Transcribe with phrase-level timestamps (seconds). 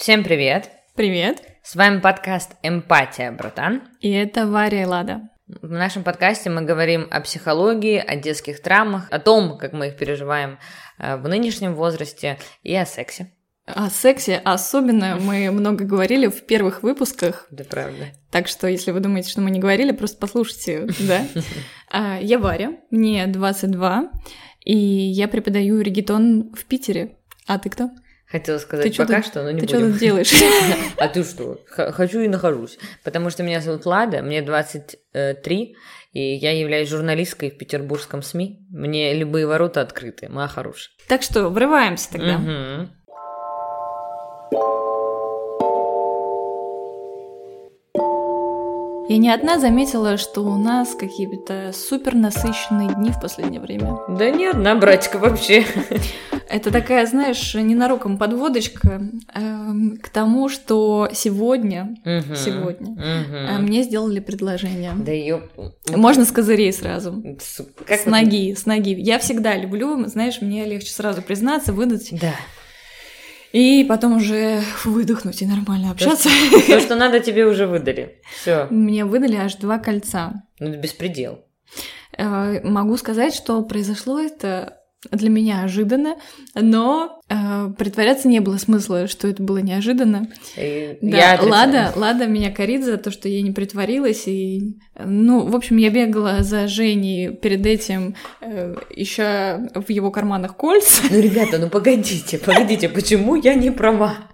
[0.00, 0.70] Всем привет!
[0.94, 1.42] Привет!
[1.62, 3.82] С вами подкаст «Эмпатия, братан».
[4.00, 5.28] И это Варя и Лада.
[5.46, 9.98] В нашем подкасте мы говорим о психологии, о детских травмах, о том, как мы их
[9.98, 10.58] переживаем
[10.98, 13.30] э, в нынешнем возрасте и о сексе.
[13.66, 17.46] О сексе особенно мы много говорили в первых выпусках.
[17.50, 18.06] Да, правда.
[18.30, 21.26] Так что, если вы думаете, что мы не говорили, просто послушайте, да.
[21.90, 24.10] А, я Варя, мне 22,
[24.64, 27.18] и я преподаю регетон в Питере.
[27.46, 27.90] А ты кто?
[28.30, 29.90] Хотела сказать ты пока что, но не ты будем.
[29.92, 30.32] Ты что делаешь?
[30.98, 31.60] А ты что?
[31.68, 32.78] Хочу и нахожусь.
[33.02, 35.76] Потому что меня зовут Лада, мне 23,
[36.12, 38.60] и я являюсь журналисткой в петербургском СМИ.
[38.70, 40.90] Мне любые ворота открыты, моя хорошая.
[41.08, 42.36] Так что, врываемся тогда.
[42.36, 42.88] Угу.
[49.10, 53.98] Я не одна заметила, что у нас какие-то супер насыщенные дни в последнее время.
[54.06, 55.64] Да не одна, братика, вообще.
[56.48, 59.02] Это такая, знаешь, ненароком подводочка
[59.34, 59.70] э,
[60.00, 63.00] к тому, что сегодня, угу, сегодня угу.
[63.00, 64.92] э, мне сделали предложение.
[64.94, 65.42] Да ее.
[65.88, 67.20] Можно с козырей сразу.
[67.86, 68.94] Как с ноги, с ноги.
[68.96, 72.10] Я всегда люблю, знаешь, мне легче сразу признаться, выдать.
[72.12, 72.34] Да.
[73.52, 76.28] И потом уже выдохнуть и нормально общаться.
[76.50, 78.20] То, то, что надо, тебе уже выдали.
[78.40, 78.66] Все.
[78.70, 80.44] Мне выдали аж два кольца.
[80.58, 81.44] Ну, это беспредел.
[82.16, 84.79] Э, могу сказать, что произошло это
[85.10, 86.16] для меня ожиданно,
[86.54, 90.28] но э, притворяться не было смысла, что это было неожиданно.
[90.56, 95.46] И да, я Лада, Лада меня корит за то, что я не притворилась, и ну,
[95.46, 101.02] в общем, я бегала за Женей перед этим, э, еще в его карманах кольца.
[101.10, 104.29] Ну, ребята, ну погодите, погодите, почему я не права?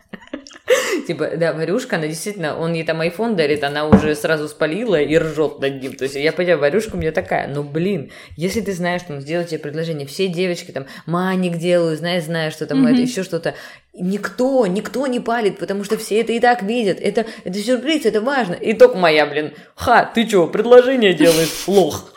[1.07, 5.17] Типа, да, Варюшка, она действительно, он ей там айфон дарит, она уже сразу спалила и
[5.17, 5.95] ржет над ним.
[5.95, 9.21] То есть я понимаю, Варюшка у меня такая, ну блин, если ты знаешь, что он
[9.21, 12.93] сделает тебе предложение, все девочки там маник делают, знаешь, знаешь, что там, mm-hmm.
[12.93, 13.55] это еще что-то.
[13.99, 16.99] Никто, никто не палит, потому что все это и так видят.
[17.01, 18.55] Это, это сюрприз, это важно.
[18.55, 22.13] И только моя, блин, ха, ты чё, предложение делаешь, лох.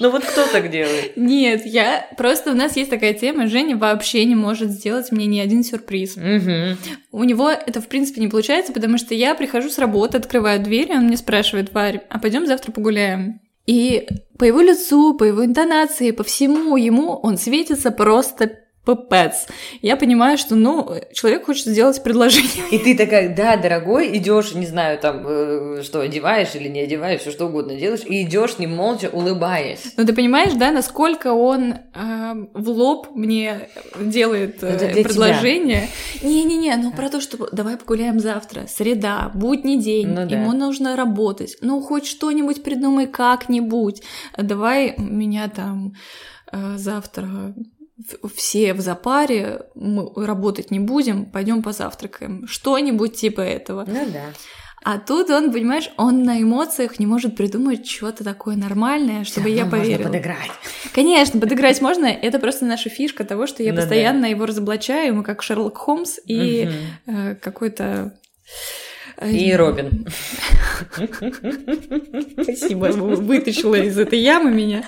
[0.00, 1.12] Ну вот кто так делает?
[1.16, 5.38] Нет, я просто у нас есть такая тема, Женя вообще не может сделать мне ни
[5.40, 6.16] один сюрприз.
[6.16, 7.20] Угу.
[7.20, 10.92] У него это в принципе не получается, потому что я прихожу с работы, открываю дверь,
[10.92, 13.40] и он мне спрашивает, Варь, а пойдем завтра погуляем?
[13.66, 14.08] И
[14.38, 19.46] по его лицу, по его интонации, по всему ему он светится просто пипец.
[19.82, 22.68] Я понимаю, что, ну, человек хочет сделать предложение.
[22.70, 27.20] И ты такая, да, дорогой, идешь, не знаю, там, э, что, одеваешь или не одеваешь,
[27.20, 29.92] все что угодно делаешь, и идешь не молча, улыбаясь.
[29.96, 33.68] Ну, ты понимаешь, да, насколько он э, в лоб мне
[34.00, 35.88] делает э, предложение.
[36.22, 40.36] Не-не-не, ну, про то, что давай погуляем завтра, среда, будний день, ну, да.
[40.36, 41.56] ему нужно работать.
[41.60, 44.02] Ну, хоть что-нибудь придумай как-нибудь.
[44.36, 45.94] Давай меня там
[46.52, 47.54] э, завтра
[48.34, 52.46] все в запаре, мы работать не будем, пойдем позавтракаем.
[52.46, 53.84] Что-нибудь типа этого.
[53.86, 54.26] Ну да.
[54.84, 59.66] А тут он, понимаешь, он на эмоциях не может придумать что-то такое нормальное, чтобы я
[59.66, 59.98] поверила.
[59.98, 60.50] Можно подыграть.
[60.94, 62.06] Конечно, подыграть можно.
[62.06, 64.26] Это просто наша фишка того, что я ну, постоянно да.
[64.28, 66.68] его разоблачаю, мы как Шерлок Холмс и
[67.06, 67.16] угу.
[67.16, 68.14] э, какой-то
[69.26, 70.06] и Робин.
[72.42, 74.84] Спасибо, вытащила из этой ямы меня.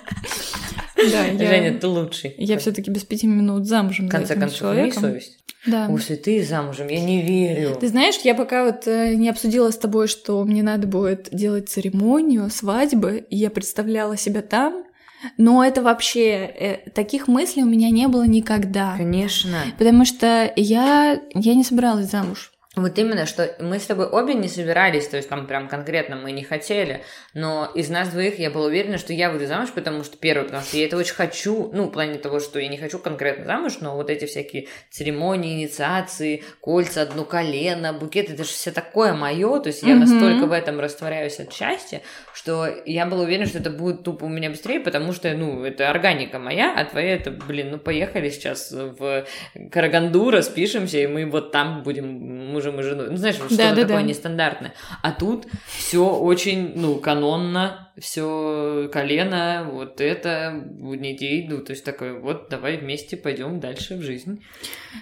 [1.10, 1.48] Да, я...
[1.48, 2.34] Женя, ты лучший.
[2.38, 4.08] Я все таки без пяти минут замужем.
[4.08, 5.38] В конце концов, имей совесть.
[5.66, 5.88] Да.
[5.90, 7.76] Если ты замужем, я не верю.
[7.78, 11.68] Ты знаешь, я пока вот э, не обсудила с тобой, что мне надо будет делать
[11.68, 14.84] церемонию свадьбы, и я представляла себя там,
[15.36, 18.96] но это вообще э, таких мыслей у меня не было никогда.
[18.96, 19.58] Конечно.
[19.76, 22.52] Потому что я я не собиралась замуж.
[22.76, 26.30] Вот именно, что мы с тобой обе не собирались, то есть там прям конкретно мы
[26.30, 27.02] не хотели,
[27.34, 30.62] но из нас двоих я была уверена, что я выйду замуж, потому что, первое, потому
[30.62, 33.78] что я это очень хочу, ну, в плане того, что я не хочу конкретно замуж,
[33.80, 39.58] но вот эти всякие церемонии, инициации, кольца, одно колено, букет, это же все такое мое,
[39.58, 39.98] то есть я mm-hmm.
[39.98, 42.02] настолько в этом растворяюсь от счастья,
[42.32, 45.90] что я была уверена, что это будет тупо у меня быстрее, потому что, ну, это
[45.90, 49.26] органика моя, а твоя это, блин, ну, поехали сейчас в
[49.72, 53.08] Караганду, распишемся, и мы вот там будем мужем и женой.
[53.10, 54.02] Ну, знаешь, что да, да, такое да.
[54.02, 54.74] нестандартное.
[55.02, 61.84] А тут все очень, ну, канонно, все колено, вот это, не дей, ну, то есть
[61.84, 64.44] такое, вот давай вместе пойдем дальше в жизнь.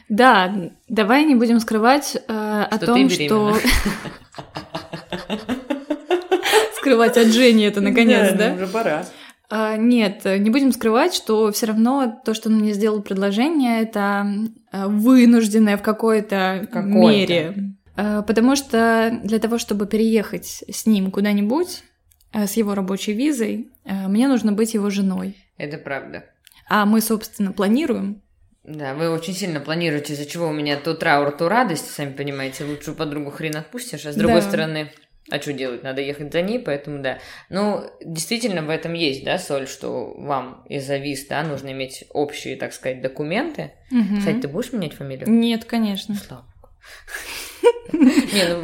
[0.09, 0.55] Да,
[0.89, 3.57] давай не будем скрывать э, о том, что...
[6.77, 8.55] Скрывать от Жени это наконец, да?
[8.55, 9.05] Уже пора.
[9.51, 14.27] А, нет, не будем скрывать, что все равно то, что он мне сделал предложение, это
[14.71, 17.73] а, вынужденное в какой-то какой мере.
[17.97, 21.83] А, потому что для того, чтобы переехать с ним куда-нибудь,
[22.35, 25.35] с его рабочей визой, мне нужно быть его женой.
[25.57, 26.25] Это правда.
[26.69, 28.21] А мы, собственно, планируем
[28.65, 32.65] Да, вы очень сильно планируете, из-за чего у меня то траур, то радость, сами понимаете,
[32.65, 34.49] лучшую подругу хрен отпустишь, а с другой Да.
[34.49, 34.93] стороны,
[35.31, 37.19] а что делать, надо ехать за ней, поэтому да.
[37.51, 42.57] Ну, действительно, в этом есть, да, соль, что вам из-за виз, да, нужно иметь общие,
[42.57, 43.73] так сказать, документы.
[43.91, 44.19] Мгм.
[44.19, 45.29] Кстати, ты будешь менять фамилию?
[45.31, 46.15] Нет, конечно.
[46.15, 46.45] Слава
[47.93, 48.09] ну,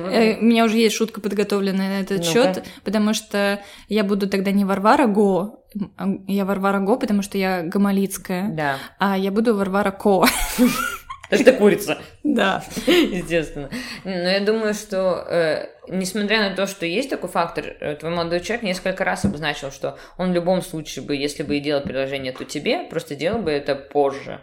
[0.08, 4.50] Э, У меня уже есть шутка подготовленная на этот счет, потому что я буду тогда
[4.50, 5.64] не Варвара Го,
[5.96, 8.78] а я Варвара Го, потому что я гамалицкая, да.
[8.98, 10.24] а я буду Варвара Ко.
[11.30, 11.98] Это что курица.
[12.22, 12.62] Да.
[12.86, 13.70] Естественно.
[14.04, 18.40] Но я думаю, что э, несмотря на то, что есть такой фактор, э, твой молодой
[18.40, 22.32] человек несколько раз обозначил, что он в любом случае бы, если бы и делал предложение,
[22.32, 24.40] то тебе, просто делал бы это позже.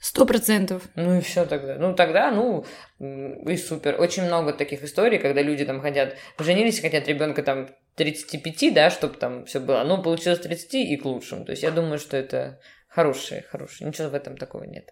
[0.00, 0.82] Сто процентов.
[0.96, 1.76] Ну и все тогда.
[1.76, 2.64] Ну тогда, ну,
[2.98, 4.00] и супер.
[4.00, 8.90] Очень много таких историй, когда люди там хотят, женились и хотят ребенка там 35, да,
[8.90, 9.84] чтобы там все было.
[9.84, 11.44] Ну, получилось 30 и к лучшему.
[11.44, 12.58] То есть я думаю, что это
[12.94, 13.88] хорошее, хорошее.
[13.88, 14.90] Ничего в этом такого нет.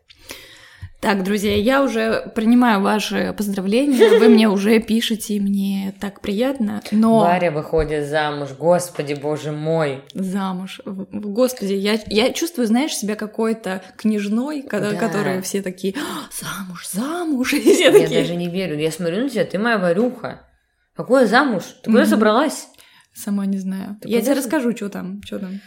[1.00, 7.20] Так, друзья, я уже принимаю ваши поздравления, вы мне уже пишете, мне так приятно, но
[7.20, 10.04] Варя выходит замуж, господи, боже мой.
[10.12, 14.92] замуж, господи, я, я чувствую, знаешь, себя какой-то княжной, Да.
[14.94, 18.20] которые все такие, «А, замуж, замуж, и все Я такие.
[18.20, 18.78] даже не верю.
[18.78, 20.46] Я смотрю на тебя, ты моя Варюха.
[20.94, 21.62] Какое замуж?
[21.82, 22.10] Ты куда Мгм.
[22.10, 22.68] собралась?
[23.14, 23.96] Сама не знаю.
[24.02, 24.40] Ты я тебе подожди.
[24.40, 25.60] расскажу, что там, что там.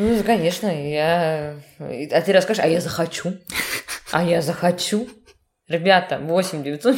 [0.00, 1.56] Ну, конечно, я...
[1.78, 3.34] А ты расскажешь, а я захочу.
[4.10, 5.06] А я захочу.
[5.68, 6.96] Ребята, 8 900...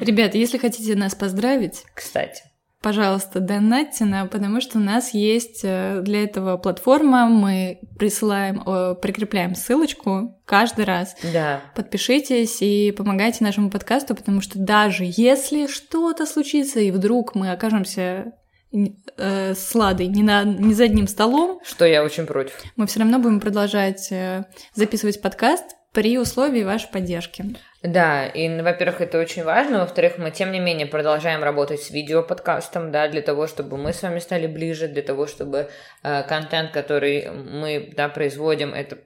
[0.00, 2.42] Ребята, если хотите нас поздравить, Кстати.
[2.80, 8.64] пожалуйста, донатьте нам, потому что у нас есть э, для этого платформа, мы присылаем,
[8.96, 11.16] прикрепляем ссылочку каждый раз.
[11.32, 11.60] Да.
[11.76, 18.32] Подпишитесь и помогайте нашему подкасту, потому что даже если что-то случится, и вдруг мы окажемся
[18.72, 22.60] э, с Ладой не, на, не за одним столом, Что я очень против.
[22.76, 24.44] мы все равно будем продолжать э,
[24.74, 27.44] записывать подкаст при условии вашей поддержки.
[27.82, 32.90] Да, и, во-первых, это очень важно, во-вторых, мы, тем не менее, продолжаем работать с видеоподкастом,
[32.92, 35.68] да, для того, чтобы мы с вами стали ближе, для того, чтобы
[36.02, 38.98] э, контент, который мы, да, производим, это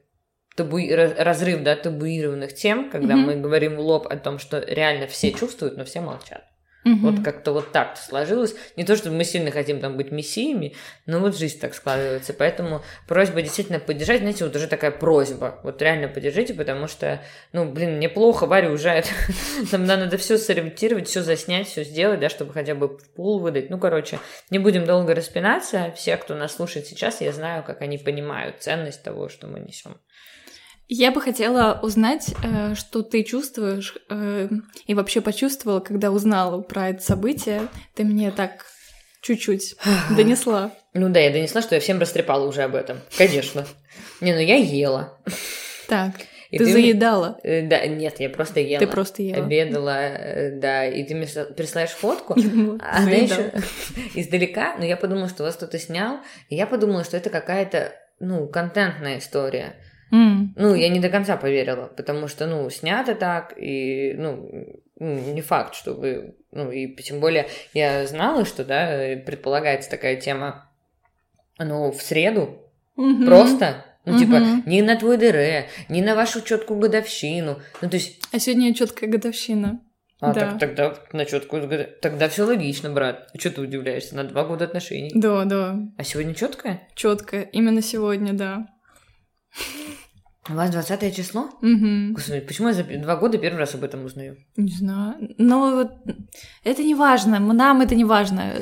[0.56, 0.78] табу...
[0.90, 3.26] раз- разрыв, да, табуированных тем, когда Мгм.
[3.26, 6.42] мы говорим в лоб о том, что реально все чувствуют, но все молчат.
[6.84, 6.98] Мгм.
[7.00, 8.54] Вот как-то вот так сложилось.
[8.76, 10.74] Не то, чтобы мы сильно хотим там быть мессиями,
[11.06, 12.32] но вот жизнь так складывается.
[12.32, 14.20] Поэтому просьба действительно поддержать.
[14.20, 15.60] Знаете, вот уже такая просьба.
[15.62, 19.06] Вот реально поддержите, потому что, ну, блин, мне плохо, Варя уезжает.
[19.70, 23.70] Там надо все сориентировать, все заснять, все сделать, да, чтобы хотя бы пул выдать.
[23.70, 24.18] Ну, короче,
[24.50, 25.92] не будем долго распинаться.
[25.96, 29.96] Все, кто нас слушает сейчас, я знаю, как они понимают ценность того, что мы несем.
[30.94, 34.48] Я бы хотела узнать, э, что ты чувствуешь э,
[34.86, 37.68] и вообще почувствовала, когда узнала про это событие.
[37.94, 38.66] Ты мне так
[39.22, 39.76] чуть-чуть
[40.16, 40.72] донесла.
[40.92, 42.98] Ну да, я донесла, что я всем растрепала уже об этом.
[43.16, 43.64] Конечно.
[44.20, 45.18] Не, ну я ела.
[45.88, 46.12] Так,
[46.50, 47.38] И ты мне- заедала.
[47.42, 48.80] Э, Да, нет, я просто ела.
[48.80, 49.46] Ты просто ела.
[49.46, 50.10] Обедала,
[50.56, 52.34] да, и ты мне присылаешь фотку,
[52.82, 53.50] а она еще
[54.14, 56.18] издалека, но я подумала, что вас кто-то снял,
[56.50, 59.76] и я подумала, что это какая-то, ну, контентная история.
[60.12, 65.34] М, Ну, я не до конца поверила, потому что, ну, снято так, и, ну, м,
[65.34, 70.16] не факт, что вы, ну, и тем более я знала, что, да, э, предполагается такая
[70.16, 70.70] тема,
[71.58, 72.60] ну, в среду,
[72.96, 73.24] мгм.
[73.24, 74.62] просто, ну, типа, Мгм.
[74.66, 79.08] не на твой ДР, не на вашу четкую годовщину, ну, то есть А сегодня четкая
[79.10, 79.80] годовщина.
[80.20, 80.40] А, Да.
[80.50, 81.68] так, тогда на четкую
[82.00, 83.28] тогда все логично, брат.
[83.38, 84.14] Что ты удивляешься?
[84.14, 85.10] На два года отношений.
[85.14, 86.86] Да, да, А сегодня четкое?
[86.94, 87.42] четкая.
[87.42, 88.66] Именно сегодня, да.
[90.50, 91.50] У вас 20 число?
[91.60, 92.14] Мгм.
[92.14, 94.36] Господи, почему я за два года первый раз об этом узнаю?
[94.56, 95.34] Не знаю.
[95.38, 95.92] Но вот
[96.64, 97.38] это не важно.
[97.38, 98.52] Нам это не важно.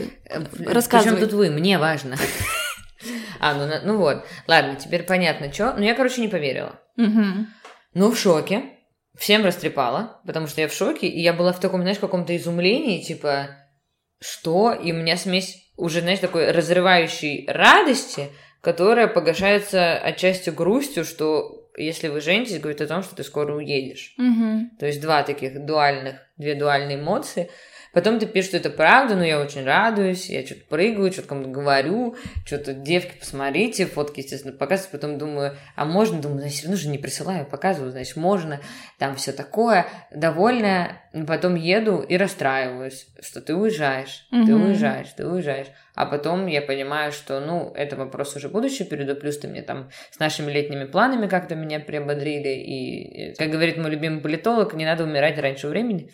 [0.58, 1.16] Рассказывай.
[1.16, 1.50] Причем тут вы?
[1.50, 2.16] Мне важно.
[3.40, 4.26] А, ну, ну вот.
[4.46, 5.74] Ладно, теперь понятно, что.
[5.74, 6.78] Ну, я, короче, не поверила.
[6.96, 7.48] Мгм.
[7.94, 8.62] Ну, в шоке.
[9.16, 13.02] Всем растрепала, потому что я в шоке, и я была в таком, знаешь, каком-то изумлении,
[13.02, 13.48] типа,
[14.20, 14.72] что?
[14.72, 18.28] И у меня смесь уже, знаешь, такой разрывающей радости,
[18.60, 24.14] которая погашается отчасти грустью, что если вы женитесь, говорит о том, что ты скоро уедешь.
[24.16, 24.70] Мгм.
[24.78, 27.50] То есть два таких дуальных, две дуальные эмоции.
[27.92, 31.48] Потом ты пишешь, что это правда, но я очень радуюсь, я что-то прыгаю, что-то кому-то
[31.48, 36.80] говорю, что-то, девки, посмотрите, фотки, естественно, показываю, потом думаю, а можно, думаю, значит, все равно
[36.80, 38.60] же не присылаю, показываю, значит, можно,
[38.98, 44.62] там все такое, довольная, потом еду и расстраиваюсь, что ты уезжаешь, ты Мгм.
[44.62, 45.66] уезжаешь, ты уезжаешь.
[45.96, 49.90] А потом я понимаю, что, ну, это вопрос уже будущего периода, плюс ты мне там
[50.10, 55.04] с нашими летними планами как-то меня приободрили, и, как говорит мой любимый политолог, не надо
[55.04, 56.10] умирать раньше времени.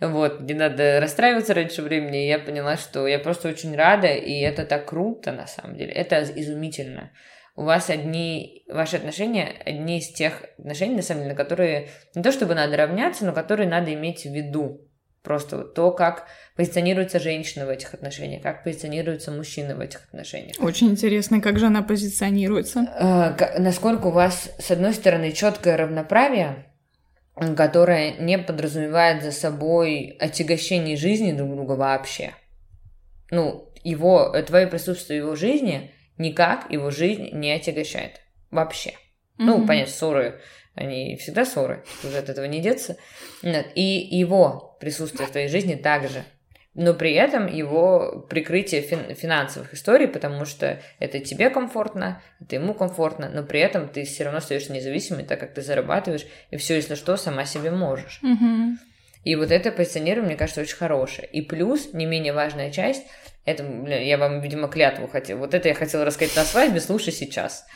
[0.00, 2.24] Вот, не надо расстраиваться раньше времени.
[2.24, 5.92] И я поняла, что я просто очень рада, и это так круто, на самом деле.
[5.92, 7.10] Это изумительно.
[7.54, 12.22] у вас одни, ваши отношения, одни из тех отношений, на самом деле, на которые не
[12.22, 14.86] то чтобы надо равняться, но которые надо иметь в виду.
[15.22, 20.56] Просто вот то, как позиционируется женщина в этих отношениях, как позиционируется мужчина в этих отношениях.
[20.60, 22.86] Очень интересно, как же она позиционируется.
[22.98, 26.69] Э, насколько у вас, с одной стороны, четкое равноправие,
[27.56, 32.32] которое не подразумевает за собой отягощение жизни друг друга вообще.
[33.30, 38.20] Ну, его, твое присутствие в его жизни никак его жизнь не отягощает.
[38.50, 38.90] Вообще.
[38.90, 38.94] Mm-hmm.
[39.38, 40.40] Ну, понятно, ссоры
[40.74, 42.96] они всегда ссоры, уже от этого не деться.
[43.42, 46.24] И его присутствие в твоей жизни также.
[46.74, 52.74] Но при этом его прикрытие фин- финансовых историй, потому что это тебе комфортно, это ему
[52.74, 56.76] комфортно, но при этом ты все равно остаешься независимой, так как ты зарабатываешь, и все,
[56.76, 58.20] если что, сама себе можешь.
[58.22, 58.76] Mm-hmm.
[59.24, 61.28] И вот это позиционирование, мне кажется, очень хорошее.
[61.28, 63.04] И плюс, не менее важная часть,
[63.44, 65.38] это, бля, я вам, видимо, клятву хотела.
[65.40, 67.66] Вот это я хотела рассказать на свадьбе, слушай сейчас.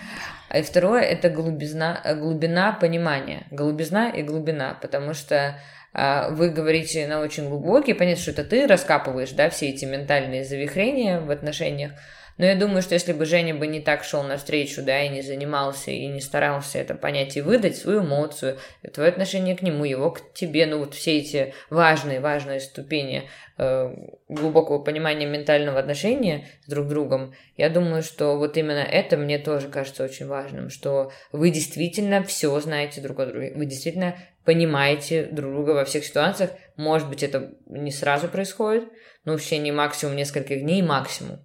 [0.49, 3.47] А и второе, это глубизна, глубина понимания.
[3.51, 5.59] Голубизна и глубина, потому что
[5.95, 11.21] вы говорите на очень глубокий, понятно, что это ты раскапываешь, да, все эти ментальные завихрения
[11.21, 11.93] в отношениях,
[12.37, 15.23] но я думаю, что если бы Женя бы не так шел навстречу, да, и не
[15.23, 18.59] занимался, и не старался это понять и выдать свою эмоцию,
[18.93, 23.95] твое отношение к нему, его к тебе, ну вот все эти важные, важные ступени э,
[24.29, 29.69] глубокого понимания ментального отношения с друг другом, я думаю, что вот именно это мне тоже
[29.69, 35.53] кажется очень важным, что вы действительно все знаете друг о друге, вы действительно понимаете друг
[35.53, 36.51] друга во всех ситуациях.
[36.77, 38.85] Может быть, это не сразу происходит,
[39.25, 41.41] но в течение максимум нескольких дней максимум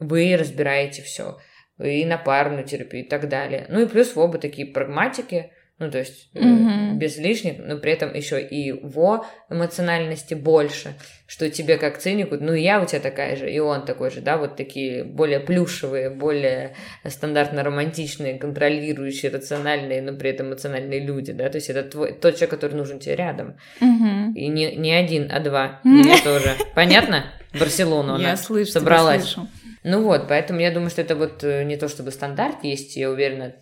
[0.00, 1.38] вы разбираете все,
[1.78, 3.66] и на парную терапию и так далее.
[3.68, 6.96] Ну и плюс вы оба такие прагматики, ну, то есть mm-hmm.
[6.96, 10.94] без лишних, но при этом еще и его эмоциональности больше,
[11.26, 14.36] что тебе как цинику, ну, я у тебя такая же, и он такой же, да,
[14.36, 16.76] вот такие более плюшевые, более
[17.08, 22.34] стандартно романтичные, контролирующие, рациональные, но при этом эмоциональные люди, да, то есть это твой, тот
[22.34, 23.56] человек, который нужен тебе рядом.
[23.80, 24.34] Mm-hmm.
[24.34, 26.56] И не, не один, а два, мне тоже.
[26.74, 27.24] Понятно?
[27.58, 29.34] Барселону она собралась.
[29.82, 33.10] Ну вот, поэтому я думаю, что это вот э, не то чтобы стандарт есть, я
[33.10, 33.54] уверена,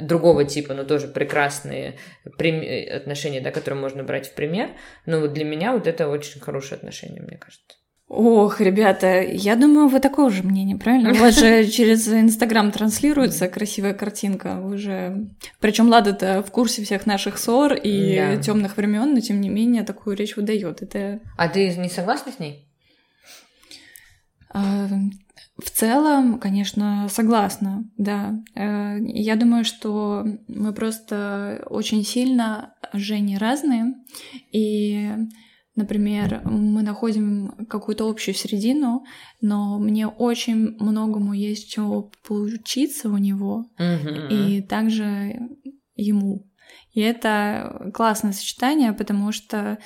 [0.00, 4.70] другого типа, но тоже прекрасные отношения, да, которые можно брать в пример.
[5.06, 7.76] Но вот для меня вот это очень хорошее отношение, мне кажется.
[8.14, 11.12] Ох, ребята, я думаю, вы такого же мнения, правильно?
[11.12, 14.56] У вас же через Инстаграм транслируется красивая картинка.
[14.56, 15.28] Вы же.
[15.60, 18.36] Причем Лада-то в курсе всех наших ссор и да.
[18.36, 20.82] темных времен, но тем не менее такую речь выдает.
[20.82, 21.20] Это.
[21.38, 22.68] А ты не согласна с ней?
[24.50, 24.86] А,
[25.58, 28.42] в целом, конечно, согласна, да.
[28.54, 33.94] Э, я думаю, что мы просто очень сильно, Жени, разные,
[34.52, 35.10] и
[35.74, 39.06] Например, мы находим какую-то общую середину,
[39.40, 44.28] но мне очень многому есть чего поучиться у него, mm-hmm.
[44.28, 45.48] и также
[45.94, 46.46] ему.
[46.92, 49.78] И это классное сочетание, потому что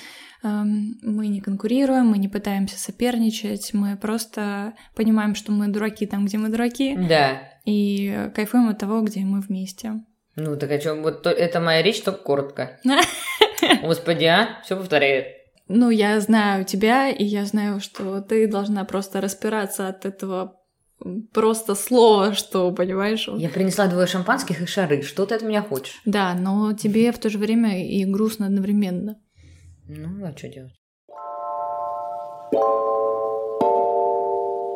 [0.43, 6.39] мы не конкурируем, мы не пытаемся соперничать, мы просто понимаем, что мы дураки там, где
[6.39, 6.97] мы дураки.
[6.97, 7.43] Да.
[7.65, 10.05] И кайфуем от того, где мы вместе.
[10.37, 11.03] Ну, так о чем?
[11.03, 12.79] Вот то, это моя речь, только коротко.
[13.83, 14.61] Господи, а?
[14.65, 15.29] Все повторяет.
[15.69, 20.61] Ну, я знаю тебя, и я знаю, что ты должна просто распираться от этого
[21.33, 23.29] просто слова, что, понимаешь?
[23.37, 25.03] Я принесла двое шампанских и шары.
[25.03, 26.01] Что ты от меня хочешь?
[26.05, 29.17] Да, но тебе в то же время и грустно одновременно.
[29.89, 30.73] Ну, а что делать?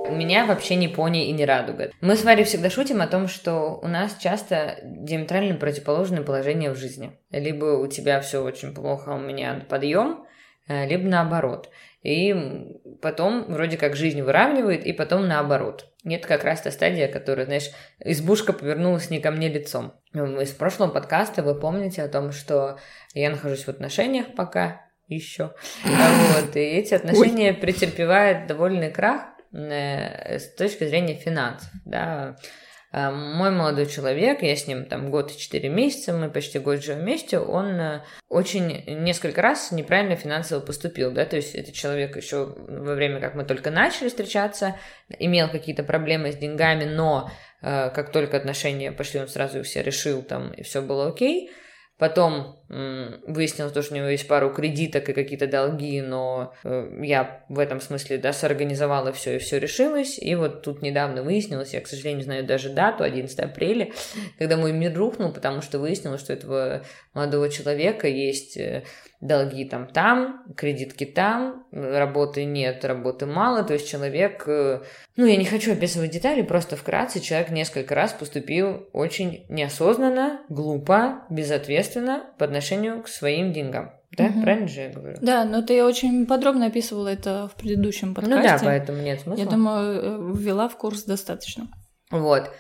[0.09, 1.91] У меня вообще не пони и не радуга.
[2.01, 6.77] Мы с Варей всегда шутим о том, что у нас часто диаметрально противоположное положение в
[6.77, 7.19] жизни.
[7.31, 10.27] Либо у тебя все очень плохо, а у меня подъем,
[10.69, 11.71] э, либо наоборот.
[12.03, 12.35] И
[13.03, 15.87] потом вроде как жизнь выравнивает, и потом наоборот.
[16.03, 19.93] Нет как раз та стадия, которая, знаешь, избушка повернулась не ко мне лицом.
[20.13, 22.79] Из прошлого подкаста вы помните о том, что
[23.13, 25.53] я нахожусь в отношениях пока, еще.
[25.85, 27.55] Вот, и эти отношения Ой.
[27.55, 32.37] претерпевают довольный крах э, с точки зрения финансов, да.
[32.93, 36.83] А, мой молодой человек, я с ним там год и четыре месяца, мы почти год
[36.83, 42.17] живем вместе, он э, очень несколько раз неправильно финансово поступил, да, то есть этот человек
[42.17, 44.77] еще во время, как мы только начали встречаться,
[45.21, 47.31] имел какие-то проблемы с деньгами, но
[47.63, 51.53] э, как только отношения пошли, он сразу их все решил там, и все было окей.
[52.01, 57.45] Потом выяснилось то, что у него есть пару кредиток и какие-то долги, но э, я
[57.49, 60.17] в этом смысле, да, сорганизовала все и все решилось.
[60.19, 63.91] И вот тут недавно выяснилось, я, к сожалению, знаю даже дату, 11 апреля,
[64.39, 68.85] когда мой мир рухнул, потому что выяснилось, что этого молодого человека есть э,
[69.21, 74.81] долги там там, кредитки там, работы нет, работы мало, то есть человек, э,
[75.17, 81.25] ну я не хочу описывать детали, просто вкратце человек несколько раз поступил очень неосознанно, глупо,
[81.29, 83.93] безответственно по отношению к своим деньгам.
[84.17, 84.43] Да, угу.
[84.43, 85.17] правильно же я говорю?
[85.21, 88.37] Да, но ты очень подробно описывала это в предыдущем подкасте.
[88.37, 89.43] Ну да, поэтому нет смысла.
[89.43, 91.69] Я думаю, э, ввела в курс достаточно.
[92.11, 92.51] Вот.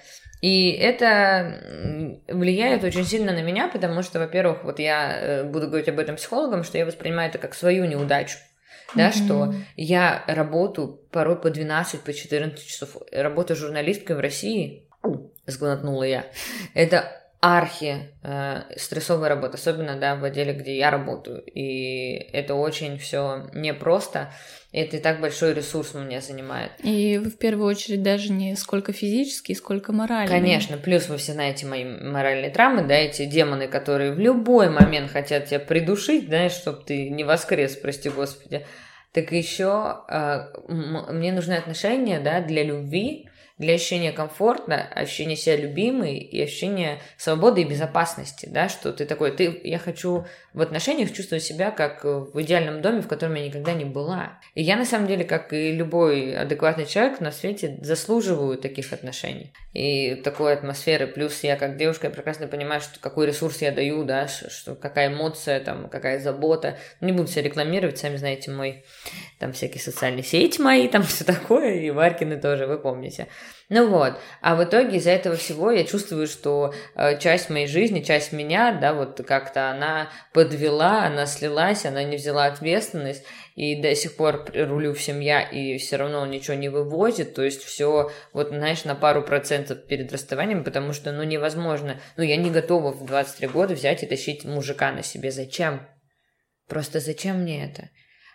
[0.40, 5.88] И это влияет очень сильно на меня, потому что, во-первых, вот я э, буду говорить
[5.88, 8.38] об этом психологам, что я воспринимаю это как свою неудачу.
[8.94, 9.24] Да, mm-hmm.
[9.24, 12.96] что я работаю порой по 12, по 14 часов.
[13.12, 14.88] Работаю журналисткой в России,
[15.46, 16.24] сглотнула я.
[16.74, 21.42] Это архи э, стрессовая работа, особенно да, в отделе, где я работаю.
[21.42, 24.30] И это очень все непросто.
[24.72, 26.72] Это и так большой ресурс у меня занимает.
[26.82, 30.28] И в первую очередь даже не сколько физический, сколько моральный.
[30.28, 35.10] Конечно, плюс вы все знаете мои моральные травмы, да, эти демоны, которые в любой момент
[35.10, 38.66] хотят тебя придушить, да, чтобы ты не воскрес, прости господи.
[39.12, 43.28] Так еще э, мне нужны отношения, да, для любви,
[43.60, 49.32] для ощущения комфорта, ощущения себя любимой и ощущения свободы и безопасности, да, что ты такой,
[49.32, 50.24] ты, я хочу
[50.54, 54.40] в отношениях чувствовать себя как в идеальном доме, в котором я никогда не была.
[54.54, 59.52] И я, на самом деле, как и любой адекватный человек на свете, заслуживаю таких отношений
[59.74, 61.06] и такой атмосферы.
[61.06, 65.08] Плюс я, как девушка, я прекрасно понимаю, что какой ресурс я даю, да, что какая
[65.08, 66.78] эмоция, там, какая забота.
[67.02, 68.84] Не буду себя рекламировать, сами знаете, мой,
[69.38, 73.28] там, всякие социальные сети мои, там, все такое, и Варькины тоже, вы помните.
[73.68, 78.00] Ну вот, а в итоге из-за этого всего я чувствую, что э, часть моей жизни,
[78.00, 83.94] часть меня, да, вот как-то она подвела, она слилась, она не взяла ответственность, и до
[83.94, 88.48] сих пор рулю всем я, и все равно ничего не вывозит, то есть все, вот,
[88.48, 93.06] знаешь, на пару процентов перед расставанием, потому что, ну, невозможно, ну, я не готова в
[93.06, 95.86] 23 года взять и тащить мужика на себе, зачем?
[96.68, 97.90] Просто зачем мне это?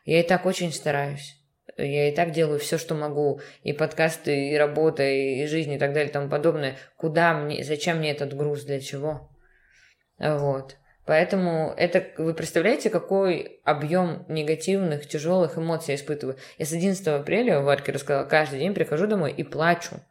[0.06, 1.36] Я и так очень стараюсь.
[1.78, 3.42] Я и так делаю все, что могу.
[3.64, 6.78] И подкасты, и работа, и жизнь, и так далее, и тому подобное.
[6.96, 9.30] Куда мне, зачем мне этот груз, для чего?
[10.18, 10.78] Вот.
[11.06, 16.38] Поэтому это, вы представляете, какой объем негативных, тяжелых эмоций я испытываю.
[16.58, 20.02] Я с 11 апреля, Варьке рассказала, каждый день прихожу домой и плачу.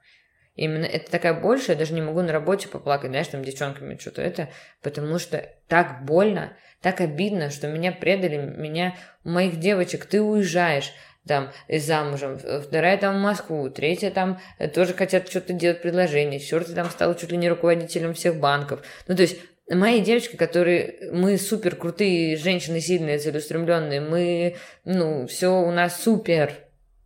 [0.54, 3.96] Именно это такая боль, что я даже не могу на работе поплакать, знаешь, там девчонками
[3.98, 4.50] что-то это,
[4.82, 10.92] потому что так больно, так обидно, что меня предали, меня, моих девочек, ты уезжаешь,
[11.26, 16.74] там, замужем, вторая там в Москву, третья там э, тоже хотят что-то делать предложение, четвертая
[16.76, 18.82] там стала чуть ли не руководителем всех банков.
[19.08, 19.38] Ну, то есть
[19.70, 26.52] мои девочки, которые мы супер крутые женщины, сильные, целеустремленные, мы, ну, все у нас супер.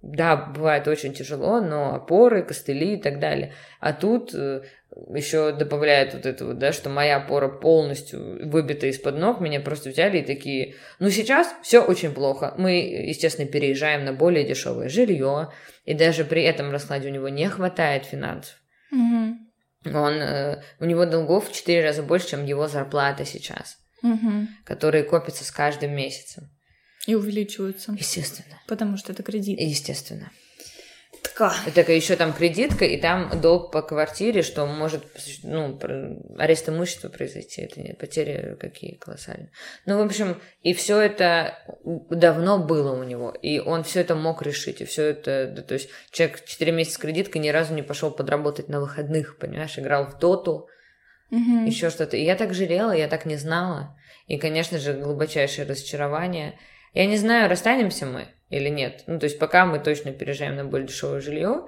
[0.00, 3.52] Да, бывает очень тяжело, но опоры, костыли и так далее.
[3.80, 4.62] А тут э,
[5.14, 9.90] еще добавляет вот это вот, да, что моя опора полностью выбита из-под ног, меня просто
[9.90, 12.54] взяли и такие, ну сейчас все очень плохо.
[12.58, 15.52] Мы, естественно, переезжаем на более дешевое жилье,
[15.84, 18.56] и даже при этом раскладе у него не хватает финансов.
[18.90, 19.96] Угу.
[19.96, 24.48] Он, э, у него долгов в 4 раза больше, чем его зарплата сейчас, угу.
[24.64, 26.50] которые копятся с каждым месяцем.
[27.06, 27.92] И увеличиваются.
[27.92, 28.60] Естественно.
[28.66, 29.58] Потому что это кредит.
[29.60, 30.30] Естественно.
[31.22, 31.54] Така.
[31.74, 35.04] Так еще там кредитка, и там долг по квартире, что может,
[35.42, 35.78] ну,
[36.38, 37.62] арест имущества произойти.
[37.62, 39.50] Это не потери какие колоссальные.
[39.86, 41.58] Ну, в общем, и все это
[42.10, 45.74] давно было у него, и он все это мог решить, и все это, да, то
[45.74, 50.06] есть человек 4 месяца с кредиткой ни разу не пошел подработать на выходных, понимаешь, играл
[50.06, 50.68] в доту,
[51.30, 51.66] угу.
[51.66, 52.16] еще что-то.
[52.16, 53.96] И я так жалела, я так не знала.
[54.26, 56.58] И, конечно же, глубочайшее разочарование.
[56.98, 59.04] Я не знаю, расстанемся мы или нет.
[59.06, 61.66] Ну, то есть пока мы точно переезжаем на более дешевое жилье,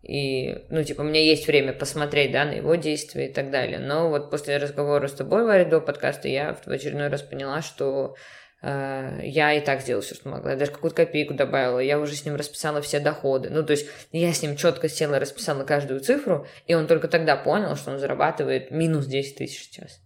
[0.00, 3.78] и, ну, типа, у меня есть время посмотреть, да, на его действия и так далее.
[3.78, 8.16] Но вот после разговора с тобой, Варя, до подкаста, я в очередной раз поняла, что
[8.62, 10.52] э, я и так сделала все, что могла.
[10.52, 11.80] Я даже какую-то копейку добавила.
[11.80, 13.50] Я уже с ним расписала все доходы.
[13.50, 17.36] Ну, то есть я с ним четко села, расписала каждую цифру, и он только тогда
[17.36, 20.00] понял, что он зарабатывает минус 10 тысяч сейчас.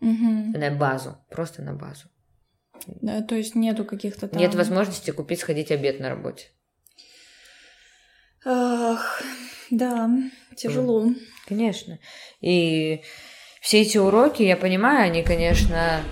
[0.00, 0.58] Угу.
[0.58, 2.08] На базу, просто на базу.
[2.86, 4.40] Да, то есть нету каких-то там...
[4.40, 6.48] Нет возможности купить, сходить обед на работе.
[8.44, 9.22] Ах,
[9.70, 10.10] да,
[10.56, 11.08] тяжело.
[11.46, 11.98] Конечно.
[12.40, 13.02] И
[13.60, 16.02] все эти уроки, я понимаю, они, конечно,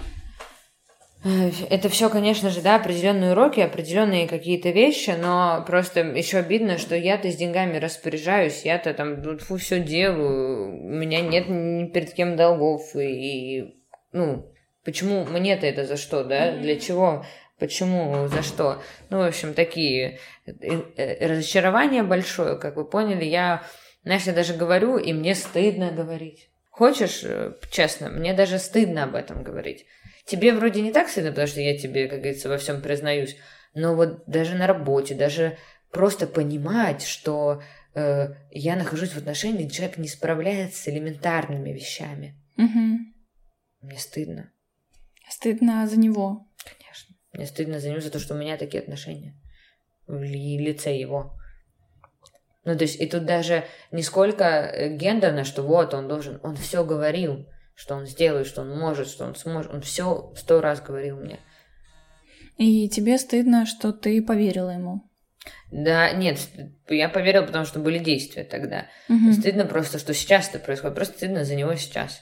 [1.24, 6.78] э, это все, конечно же, да, определенные уроки, определенные какие-то вещи, но просто еще обидно,
[6.78, 12.14] что я-то с деньгами распоряжаюсь, я-то там фу, все делаю, у меня нет ни перед
[12.14, 13.74] кем долгов, и,
[14.12, 14.51] ну,
[14.84, 16.52] Почему мне-то это за что, да?
[16.56, 17.24] Для чего?
[17.58, 18.26] Почему?
[18.26, 18.82] За что?
[19.10, 20.52] Ну, в общем, такие э,
[20.96, 23.24] э, разочарования большое, как вы поняли.
[23.24, 23.62] Я,
[24.02, 26.50] знаешь, я даже говорю, и мне стыдно говорить.
[26.70, 29.86] Хочешь, э, честно, мне даже стыдно об этом говорить.
[30.24, 33.36] Тебе вроде не так стыдно, потому что я тебе, как говорится, во всем признаюсь.
[33.74, 35.56] Но вот даже на работе, даже
[35.92, 37.62] просто понимать, что
[37.94, 42.34] э, я нахожусь в отношении, где человек не справляется с элементарными вещами.
[42.56, 42.98] Угу.
[43.82, 44.51] Мне стыдно.
[45.32, 46.46] Стыдно за него.
[46.62, 47.16] Конечно.
[47.32, 49.34] Мне стыдно за него, за то, что у меня такие отношения.
[50.06, 51.32] В лице его.
[52.64, 56.54] Ну, то есть, и тут даже не сколько э, гендерно, что вот он должен, он
[56.56, 59.72] все говорил, что он сделает, что он может, что он сможет.
[59.72, 61.40] Он все сто раз говорил мне.
[62.58, 65.10] И тебе стыдно, что ты поверила ему.
[65.70, 66.38] Да, нет,
[66.88, 68.86] я поверила, потому что были действия тогда.
[69.08, 69.32] Угу.
[69.32, 70.94] Стыдно просто, что сейчас это происходит.
[70.94, 72.20] Просто стыдно за него сейчас.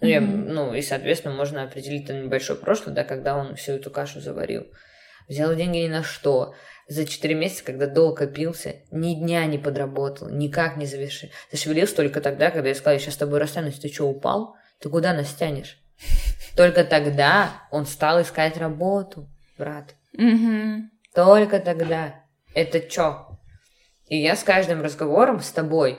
[0.00, 3.90] Ну, я, ну, и, соответственно, можно определить там небольшое прошлое, да, когда он всю эту
[3.90, 4.66] кашу заварил.
[5.28, 6.54] Взял деньги ни на что.
[6.86, 11.28] За четыре месяца, когда долг копился, ни дня не подработал, никак не завершил.
[11.52, 14.56] Зашевелился только тогда, когда я сказала, я сейчас с тобой расстанусь, ты что, упал?
[14.80, 15.78] Ты куда нас тянешь?
[16.56, 19.94] Только тогда он стал искать работу, брат.
[20.14, 20.88] Угу.
[21.14, 22.14] Только тогда.
[22.54, 23.38] Это чё?
[24.06, 25.98] И я с каждым разговором с тобой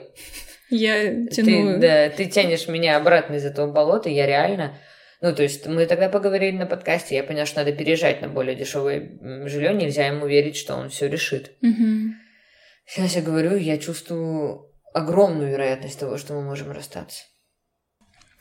[0.70, 1.74] Я тяну...
[1.74, 4.78] ты, да, ты тянешь меня обратно из этого болота, я реально...
[5.22, 8.54] Ну, то есть мы тогда поговорили на подкасте, я поняла, что надо переезжать на более
[8.56, 11.52] дешевое жилье, нельзя ему верить, что он все решит.
[11.60, 12.14] Угу.
[12.86, 17.24] Сейчас я говорю, я чувствую огромную вероятность того, что мы можем расстаться.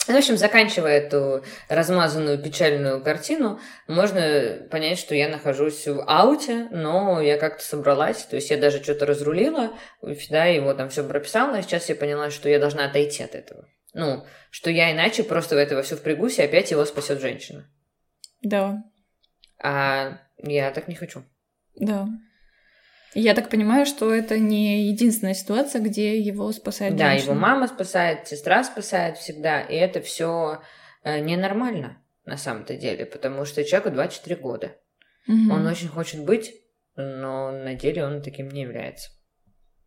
[0.09, 6.67] Ну, в общем, заканчивая эту размазанную печальную картину, можно понять, что я нахожусь в ауте,
[6.71, 9.71] но я как-то собралась, то есть я даже что-то разрулила,
[10.31, 13.67] да, его там все прописала, и сейчас я поняла, что я должна отойти от этого.
[13.93, 17.69] Ну, что я иначе просто в этого все впрягусь, и опять его спасет женщина.
[18.41, 18.81] Да,
[19.61, 21.23] А я так не хочу.
[21.75, 22.07] да.
[23.13, 27.31] Я так понимаю, что это не единственная ситуация, где его спасает Да, женщина.
[27.31, 30.61] его мама спасает, сестра спасает всегда, и это все
[31.03, 34.75] ненормально на самом-то деле, потому что человеку 24 года.
[35.27, 35.51] Мгм.
[35.51, 36.53] Он очень хочет быть,
[36.95, 39.09] но на деле он таким не является.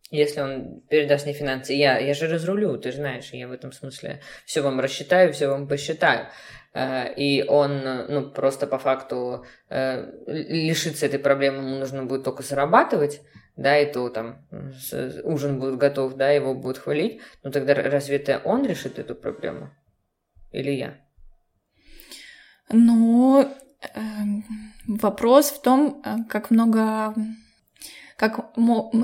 [0.09, 4.21] Если он передаст мне финансы, я, я же разрулю, ты знаешь, я в этом смысле
[4.45, 6.27] все вам рассчитаю, все вам посчитаю.
[6.73, 12.43] Э, И он, ну, просто по факту э, лишиться этой проблемы ему нужно будет только
[12.43, 13.21] зарабатывать,
[13.55, 14.45] да, и то там
[15.23, 17.21] ужин будет готов, да, его будут хвалить.
[17.43, 19.69] Ну тогда разве это он решит эту проблему?
[20.51, 20.95] Или я?
[22.71, 23.47] Но
[23.93, 24.43] эм,
[24.87, 27.13] вопрос в том, э, как много,
[28.17, 28.53] как,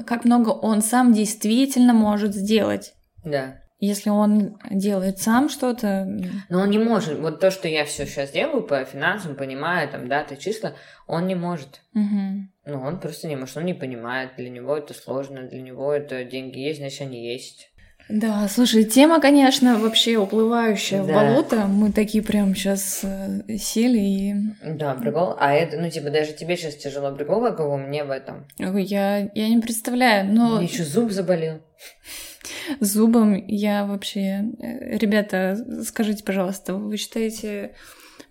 [0.05, 2.93] как много он сам действительно может сделать.
[3.23, 3.61] Да.
[3.79, 6.05] Если он делает сам что-то,
[6.49, 7.17] Но он не может.
[7.19, 10.73] Вот то, что я все сейчас делаю по финансам, понимаю, там, даты, числа,
[11.07, 11.81] он не может.
[11.93, 12.51] мгм.
[12.65, 16.23] Ну, он просто не может, он не понимает, для него это сложно, для него это
[16.23, 17.71] деньги есть, значит, они есть.
[18.09, 21.13] Да, слушай, тема, конечно, вообще уплывающая в Да.
[21.13, 21.67] болото.
[21.67, 23.05] Мы такие прям сейчас
[23.59, 25.35] сели и Да, прикол.
[25.39, 28.45] А это, ну, типа, даже тебе сейчас тяжело прикол, каково мне в этом.
[28.57, 31.59] Я, я не представляю, но Мне еще зуб заболел.
[32.79, 34.43] Зубом я вообще...
[34.59, 37.75] э, Ребята, скажите, пожалуйста, вы считаете,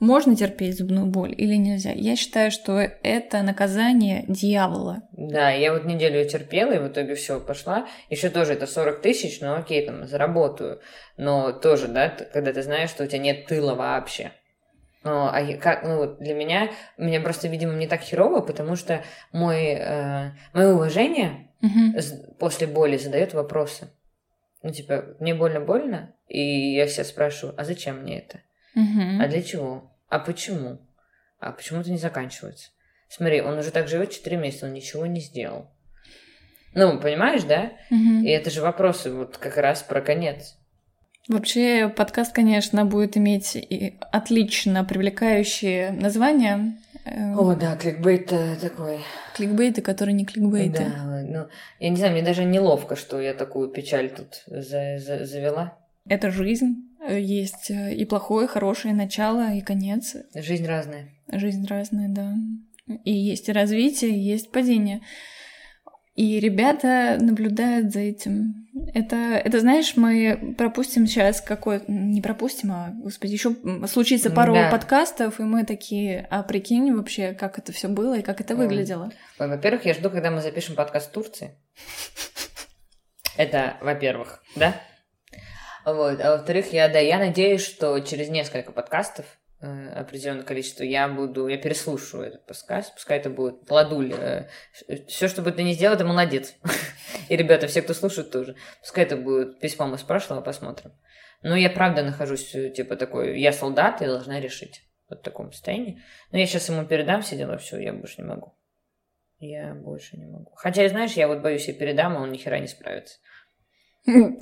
[0.00, 1.90] можно терпеть зубную боль или нельзя?
[1.92, 5.02] Я считаю, что это наказание дьявола.
[5.12, 7.86] Да, я вот неделю терпела, и в итоге все пошла.
[8.10, 10.80] Еще тоже это 40 тысяч, ну окей, там, заработаю.
[11.16, 14.30] Но тоже, да, когда ты знаешь, что у тебя нет тыла вообще.
[15.04, 18.74] Ну, а я- как, ну, вот для меня, мне просто, видимо, не так херово, потому
[18.76, 19.02] что
[19.32, 21.48] мой, э, мое уважение
[21.96, 23.88] с- после боли задает вопросы.
[24.62, 28.40] Ну, типа, мне больно-больно, и я себя спрашиваю, а зачем мне это?
[28.74, 29.20] Мгм.
[29.20, 29.96] А для чего?
[30.08, 30.78] А почему?
[31.38, 32.70] А почему это не заканчивается?
[33.08, 35.70] Смотри, он уже так живет 4 месяца, он ничего не сделал.
[36.74, 37.72] Ну, понимаешь, да?
[37.90, 38.24] Мгм.
[38.24, 40.56] И это же вопросы вот как раз про конец.
[41.28, 46.78] Вообще, подкаст, конечно, будет иметь и отлично привлекающее название.
[47.10, 48.98] Э, О, да, кликбейт э, такой.
[49.34, 50.84] Кликбейты, которые не кликбейты.
[50.84, 51.46] Да, ну,
[51.80, 55.78] я не знаю, мне даже неловко, что я такую печаль тут за- за- завела.
[56.08, 56.74] Это жизнь.
[57.06, 60.16] Э, Есть э, и плохое, и хорошее начало, и конец.
[60.34, 61.08] Жизнь разная.
[61.30, 62.34] Жизнь разная, да.
[63.04, 65.00] И есть и развитие, и есть падение.
[66.18, 68.66] И ребята наблюдают за этим.
[68.92, 71.80] Это, это знаешь, мы пропустим сейчас какой...
[71.86, 73.54] Не пропустим, а, господи, еще
[73.86, 74.68] случится пару Да.
[74.68, 79.12] подкастов, и мы такие, а прикинь вообще, как это все было и как это выглядело.
[79.38, 81.52] Во-первых, я жду, когда мы запишем подкаст в Турции.
[83.36, 84.74] Это, во-первых, да?
[85.84, 86.20] Вот.
[86.20, 89.24] А во-вторых, я, да, я надеюсь, что через несколько подкастов
[89.60, 94.12] определенное количество, я буду, я переслушаю этот подкаст, пускай это будет плодуль.
[94.12, 94.48] Э,
[95.08, 96.54] все, что бы ты ни сделал, это молодец.
[97.28, 98.56] И, ребята, все, кто слушает, тоже.
[98.80, 100.92] Пускай это будет письмом из прошлого, посмотрим.
[101.42, 104.82] Но я правда нахожусь, э, типа, такой, я солдат, я должна решить.
[105.08, 106.02] Вот в таком состоянии.
[106.30, 108.56] Но я сейчас ему передам все дела, все, я больше не могу.
[109.40, 110.52] Я больше не могу.
[110.54, 113.18] Хотя, знаешь, я вот боюсь, я передам, а он ни хера не справится.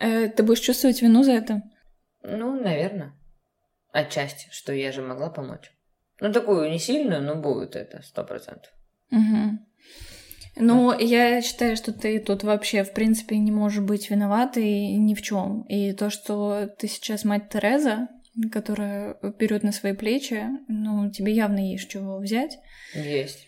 [0.00, 1.60] Э, ты будешь чувствовать вину за это?
[2.22, 3.17] Ну, наверное.
[3.92, 5.72] Отчасти, что я же могла помочь.
[6.20, 8.72] Ну, такую не сильную, но будет это, сто процентов.
[9.10, 9.58] Угу.
[10.56, 10.98] Ну, да.
[10.98, 15.62] я считаю, что ты тут вообще, в принципе, не можешь быть виноватой ни в чем.
[15.62, 18.08] И то, что ты сейчас мать Тереза,
[18.52, 22.58] которая берет на свои плечи, ну, тебе явно есть чего взять.
[22.94, 23.46] Есть.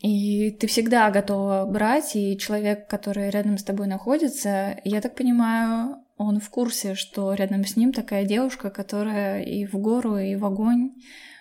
[0.00, 6.03] И ты всегда готова брать, и человек, который рядом с тобой находится, я так понимаю,
[6.16, 10.44] он в курсе, что рядом с ним такая девушка, которая и в гору, и в
[10.44, 10.92] огонь,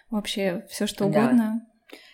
[0.09, 1.61] вообще все что угодно.
[1.65, 1.73] Да.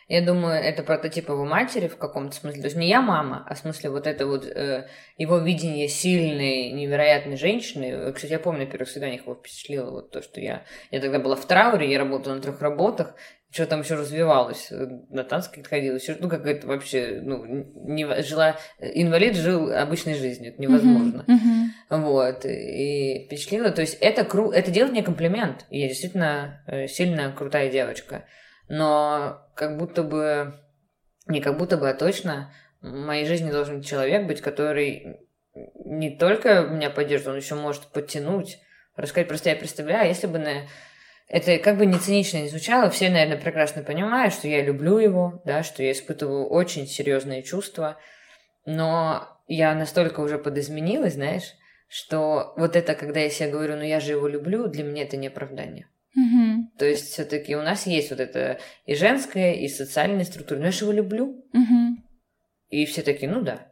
[0.10, 2.62] Я думаю, это прототип его матери в каком-то смысле.
[2.62, 4.88] То есть не я мама, а в смысле вот это вот э,
[5.20, 8.12] его видение сильной, невероятной женщины.
[8.12, 10.64] Кстати, я помню, на первых свиданиях его впечатлило вот то, что я...
[10.90, 13.14] Я тогда была в трауре, я работала на трех работах,
[13.52, 14.72] что там еще развивалось,
[15.10, 20.52] на танцы ходила, еще, ну, как это вообще, ну, не, жила, инвалид жил обычной жизнью,
[20.54, 21.26] это невозможно.
[21.28, 21.36] Uh-huh,
[21.90, 22.02] uh-huh.
[22.02, 27.32] Вот, и впечатлило, то есть это, кру, это делает мне комплимент, я действительно э, сильно
[27.32, 28.26] крутая девочка,
[28.68, 30.54] но как будто бы,
[31.26, 35.22] не как будто бы, а точно, в моей жизни должен человек быть, который
[35.86, 38.60] не только меня поддержит, он еще может подтянуть,
[38.96, 40.68] рассказать, просто я представляю, если бы на
[41.30, 45.42] это как бы не цинично не звучало, все, наверное, прекрасно понимают, что я люблю его,
[45.46, 47.98] да, что я испытываю очень серьезные чувства,
[48.66, 51.54] но я настолько уже подизменилась, знаешь,
[51.88, 55.18] что вот это, когда я себе говорю, ну я же его люблю, для меня это
[55.18, 55.88] не оправдание.
[56.16, 56.78] Угу.
[56.78, 60.60] То есть все-таки у нас есть вот это и женская, и социальная структура.
[60.60, 61.46] Но я же его люблю.
[61.54, 62.04] Угу.
[62.70, 63.72] И все такие, ну да.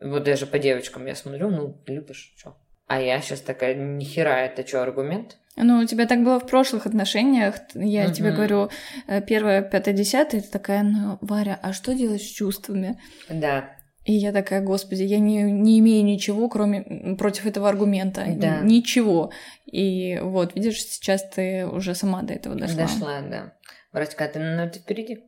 [0.00, 2.56] Вот даже по девочкам я смотрю, ну, любишь, что?
[2.86, 5.38] А я сейчас такая, нихера, это что, аргумент?
[5.56, 7.56] Ну, у тебя так было в прошлых отношениях.
[7.74, 8.12] Я угу.
[8.12, 8.70] тебе говорю,
[9.06, 13.00] э, первое, пятое, десятое, ты такая, ну, Варя, а что делать с чувствами?
[13.30, 13.70] Да.
[14.04, 18.24] И я такая, господи, я не, не имею ничего, кроме против этого аргумента.
[18.36, 18.60] Да.
[18.60, 19.32] Ничего.
[19.64, 22.82] И вот, видишь, сейчас ты уже сама до этого дошла.
[22.82, 23.52] Дошла, да.
[23.92, 25.24] Братька, ты, ну, ты впереди.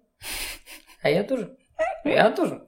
[1.03, 1.57] А я тоже.
[2.05, 2.68] Я тоже.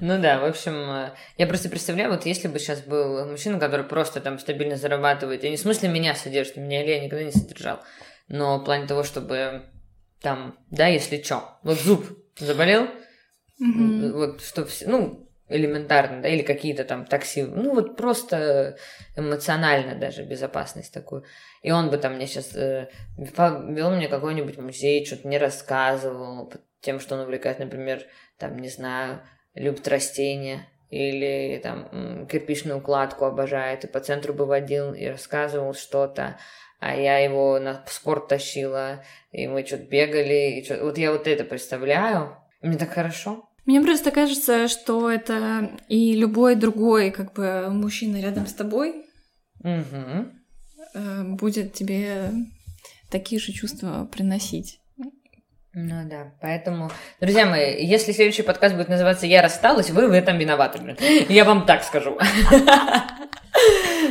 [0.00, 3.86] Ну да, в общем, э, я просто представляю, вот если бы сейчас был мужчина, который
[3.86, 7.80] просто там стабильно зарабатывает, и не в смысле меня содержит, меня Илья никогда не содержал,
[8.28, 9.62] но в плане того, чтобы
[10.20, 12.06] там, да, если что, вот зуб
[12.38, 12.88] заболел,
[13.62, 14.12] mm-hmm.
[14.12, 18.76] вот что ну, элементарно, да, или какие-то там такси, ну вот просто
[19.16, 21.24] эмоционально даже безопасность такую.
[21.62, 27.00] И он бы там мне сейчас э, вел мне какой-нибудь музей, что-то не рассказывал, тем,
[27.00, 28.02] что он увлекает, например,
[28.38, 29.22] там, не знаю,
[29.56, 36.38] любит растения или там кирпичную укладку обожает, и по центру бы водил и рассказывал что-то,
[36.78, 41.26] а я его на спорт тащила, и мы что-то бегали, и что вот я вот
[41.26, 43.48] это представляю, мне так хорошо.
[43.64, 49.06] Мне просто кажется, что это и любой другой как бы мужчина рядом с тобой
[49.58, 50.30] угу.
[51.36, 52.30] будет тебе
[53.10, 54.80] такие же чувства приносить.
[55.78, 60.38] Ну да, поэтому, друзья мои, если следующий подкаст будет называться «Я рассталась», вы в этом
[60.38, 60.96] виноваты, блин.
[61.28, 62.18] Я вам так скажу.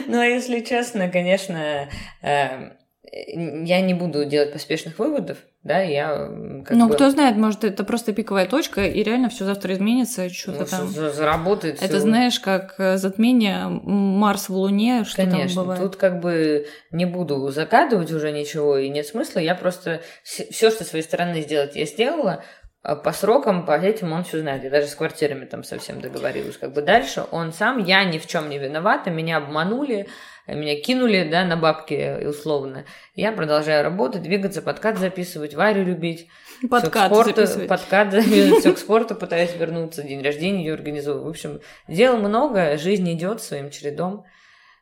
[0.08, 1.90] Ну, а если честно, конечно,
[2.22, 2.74] эм,
[3.16, 6.30] я не буду делать поспешных выводов, да, я
[6.66, 6.96] как Ну, бы...
[6.96, 10.88] кто знает, может, это просто пиковая точка, и реально все завтра изменится, что-то ну, там...
[10.90, 12.00] Заработает Это, всё.
[12.00, 15.82] знаешь, как э, затмение Марс в Луне, что Конечно, там бывает.
[15.82, 20.84] тут как бы не буду закадывать уже ничего, и нет смысла, я просто все, что
[20.84, 22.44] с своей стороны сделать, я сделала,
[22.84, 24.64] а по срокам, по этим он все знает.
[24.64, 26.56] Я даже с квартирами там совсем договорилась.
[26.56, 30.08] Как бы дальше он сам, я ни в чем не виновата, меня обманули,
[30.54, 32.86] меня кинули, да, на бабки условно.
[33.16, 36.28] Я продолжаю работать, двигаться, подкат записывать, Варю любить.
[36.70, 37.68] Подкат спорту, записывать.
[37.68, 41.26] Подкат записывать, все к спорту пытаюсь вернуться, день рождения ее организовываю.
[41.26, 44.26] В общем, дел много, жизнь идет своим чередом.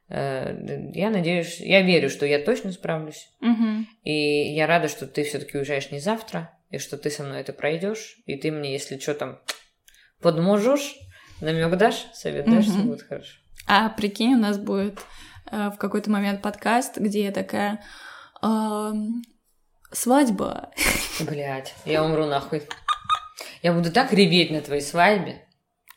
[0.10, 0.54] Э,
[0.94, 3.30] я надеюсь, я верю, что я точно справлюсь.
[3.42, 3.86] Угу.
[4.04, 7.54] И я рада, что ты все-таки уезжаешь не завтра, и что ты со мной это
[7.54, 9.40] пройдешь, и ты мне, если что там
[10.22, 10.96] подможешь,
[11.42, 13.38] намек дашь, совет дашь, все будет хорошо.
[13.66, 15.02] А прикинь, у нас будет э,
[15.52, 17.84] в какой-то момент подкаст, где я такая
[18.42, 18.92] э,
[19.92, 20.72] свадьба.
[21.20, 22.64] Блять, я умру нахуй.
[23.62, 25.44] Я буду так реветь на твоей свадьбе.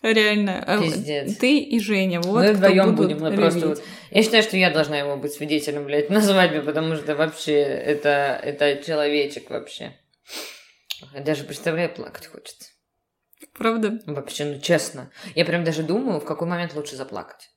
[0.02, 0.62] Реально.
[0.66, 1.36] А, Пиздец.
[1.36, 3.82] Ты и Женя, вот Мы вдвоем будем, мы просто вот...
[4.10, 8.38] Я считаю, что я должна его быть свидетелем, блядь, на свадьбе, потому что вообще это,
[8.42, 9.96] это человечек вообще.
[11.18, 12.70] Даже представляю, плакать хочется.
[13.52, 13.98] Правда?
[14.06, 15.10] Вообще, ну честно.
[15.34, 17.50] Я прям даже думаю, в какой момент лучше заплакать.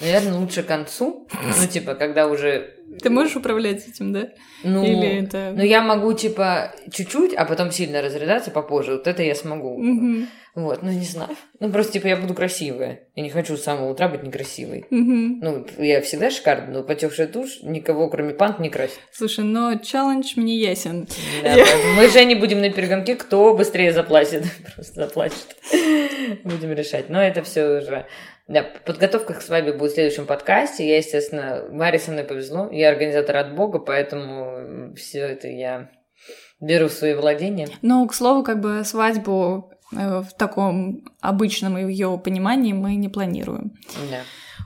[0.00, 1.26] Наверное, лучше к концу.
[1.32, 2.74] Ну, типа, когда уже...
[3.02, 4.28] Ты можешь управлять этим, да?
[4.62, 5.52] Ну, Или это...
[5.54, 8.92] ну, я могу, типа, чуть-чуть, а потом сильно разрыдаться попозже.
[8.92, 9.78] Вот это я смогу.
[9.78, 10.28] Мгм.
[10.54, 11.36] Вот, ну, не знаю.
[11.60, 13.08] Ну, просто, типа, я буду красивая.
[13.14, 14.86] Я не хочу с самого утра быть некрасивой.
[14.88, 15.40] Мгм.
[15.40, 18.98] Ну, я всегда шикарна, но потекшая тушь никого, кроме пант, не красит.
[19.12, 21.06] Слушай, но челлендж мне ясен.
[21.42, 24.44] Да, поэтому мы же не будем на перегонке, кто быстрее заплатит.
[24.74, 25.56] Просто заплачет.
[26.44, 27.10] Будем решать.
[27.10, 28.06] Но это все уже...
[28.48, 30.88] Да, подготовка к свадьбе будет в следующем подкасте.
[30.88, 32.68] Я, естественно, Маре со мной повезло.
[32.70, 35.90] Я организатор от Бога, поэтому все это я
[36.60, 37.68] беру в свои владения.
[37.82, 43.72] Но, к слову, как бы свадьбу э, в таком обычном ее понимании мы не планируем.
[44.10, 44.18] Да.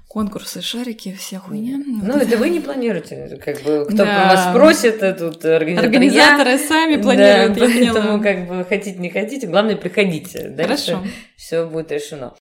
[0.08, 1.78] Конкурсы, шарики, вся хуйня.
[1.86, 3.40] Ну, это вы не планируете.
[3.42, 4.28] Как бы, кто Да.
[4.30, 5.80] вас спросит, э, тут организаторы я.
[5.80, 8.22] Организаторы сами планируют, Да, я поэтому, поняла.
[8.22, 10.48] как бы, хотите, не хотите, главное, приходите.
[10.50, 11.04] Дальше Хорошо.
[11.36, 12.34] все будет решено.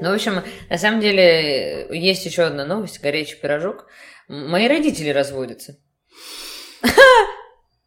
[0.00, 3.86] Ну, в общем, на самом деле, есть еще одна новость, горячий пирожок.
[4.28, 5.76] Мои родители разводятся.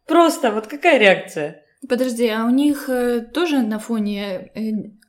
[0.06, 1.62] Просто, вот какая реакция?
[1.88, 4.60] Подожди, а у них э, тоже на фоне э,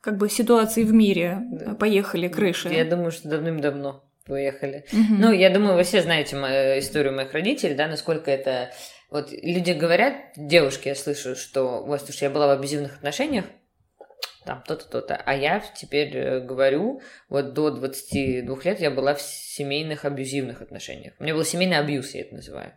[0.01, 1.71] как бы ситуации в мире Да.
[1.71, 2.69] э, поехали крыши?
[2.69, 4.85] Я думаю, что давным-давно поехали.
[4.91, 5.21] Мгм.
[5.21, 8.71] Ну, я думаю, вы все знаете мою историю моих родителей, да, насколько это...
[9.11, 13.45] Вот люди говорят, девушки, я слышу, что, вот, слушай, я была в абьюзивных отношениях,
[14.45, 19.21] там то-то, то-то, а я теперь э, говорю, вот до 22 лет я была в
[19.21, 21.13] семейных абьюзивных отношениях.
[21.19, 22.73] У меня был семейный абьюз, я это называю.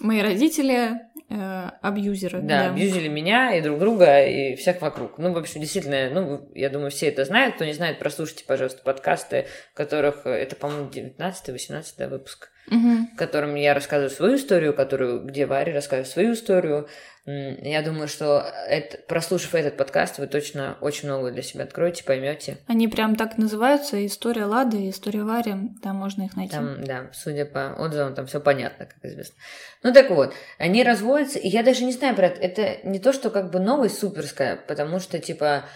[0.00, 0.92] Мои родители
[1.28, 2.40] э, абьюзеры.
[2.40, 5.18] Да, абьюзили меня и друг друга, и всех вокруг.
[5.18, 7.56] Ну, в общем, действительно, ну, я думаю, все это знают.
[7.56, 12.50] Кто не знает, прослушайте, пожалуйста, подкасты, которых, э, это, по-моему, 19-18 выпуск.
[12.70, 16.88] В котором я рассказываю свою историю, которую, где Варя рассказывает свою историю.
[17.26, 22.58] Я думаю, что это, прослушав этот подкаст, вы точно очень много для себя откроете, поймете.
[22.66, 26.54] Они прям так называются, история Лады и история Вари, там можно их найти.
[26.54, 29.34] Там, да, судя по отзывам, там все понятно, как известно.
[29.82, 33.30] Ну так вот, они разводятся, и я даже не знаю, брат, это не то, что
[33.30, 35.66] как бы новость суперская, потому что, типа,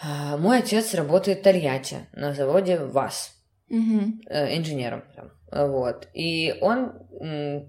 [0.00, 3.34] а, мой отец работает в Тольятти на заводе ВАЗ.
[3.70, 5.30] Э, инженером прям.
[5.50, 6.08] Вот.
[6.14, 6.92] И он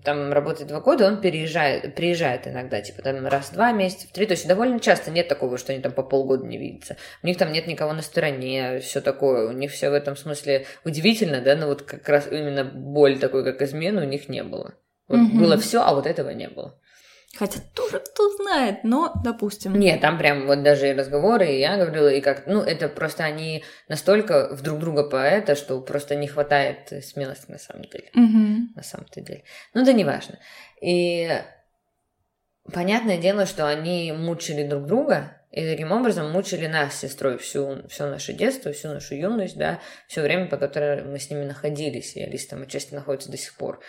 [0.04, 4.12] там работает два года, он переезжает, приезжает иногда, типа там раз в два месяца, в
[4.12, 4.26] три.
[4.26, 6.98] То есть довольно часто нет такого, что они там по полгода не видятся.
[7.24, 9.48] У них там нет никого на стороне, все такое.
[9.48, 13.44] У них все в этом смысле удивительно, да, но вот как раз именно боль такой,
[13.44, 14.74] как измены, у них не было.
[15.08, 15.40] Вот Мгм.
[15.40, 16.80] было все, а вот этого не было.
[17.38, 19.78] Хотя тоже кто знает, но допустим.
[19.80, 23.24] Нет, там прям вот даже и разговоры, и я говорила, и как, ну, это просто
[23.24, 28.10] они настолько в друг друга поэта, что просто не хватает смелости на самом деле.
[28.14, 28.74] Мгм.
[28.76, 29.44] на самом-то деле.
[29.74, 30.40] Ну да неважно.
[30.82, 31.30] И
[32.74, 37.88] понятное дело, что они мучили друг друга, и таким образом мучили нас с сестрой всю,
[37.90, 42.16] все наше детство, всю нашу юность, да, все время, по которому мы с ними находились,
[42.16, 43.80] и Алиса там отчасти находится до сих пор.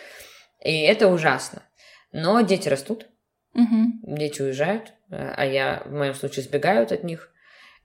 [0.63, 1.63] И это ужасно.
[2.11, 3.07] Но дети растут,
[3.53, 3.99] Мгм.
[4.03, 7.31] дети уезжают, э, а я, в моем случае, сбегают от них.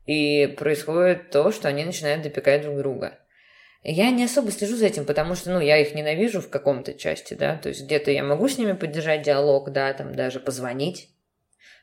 [0.06, 3.18] И происходит то, что они начинают допекать друг друга.
[3.82, 7.34] Я не особо слежу за этим, потому что, ну, я их ненавижу в каком-то части,
[7.34, 11.10] да, то есть где-то я могу с ними поддержать диалог, да, там даже позвонить,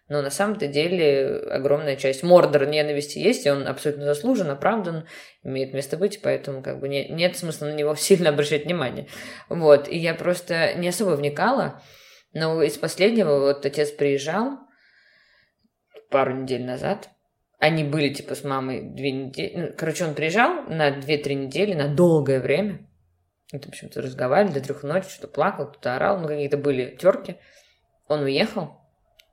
[0.09, 5.07] но на самом-то деле огромная часть мордор ненависти есть, и он абсолютно заслужен, оправдан,
[5.43, 9.07] имеет место быть, поэтому как бы не- нет смысла на него сильно обращать внимание.
[9.47, 11.81] Вот, и я просто не особо вникала,
[12.33, 14.59] но из последнего вот отец приезжал
[16.09, 17.09] пару недель назад,
[17.59, 19.55] они были, типа, с мамой две недели.
[19.55, 22.85] Ну, короче, он приезжал на две-три недели, на долгое время.
[23.53, 27.37] Вот, в общем-то, разговаривали до трех ночи, что плакал, кто-то орал, ну, какие-то были терки.
[28.07, 28.81] Он уехал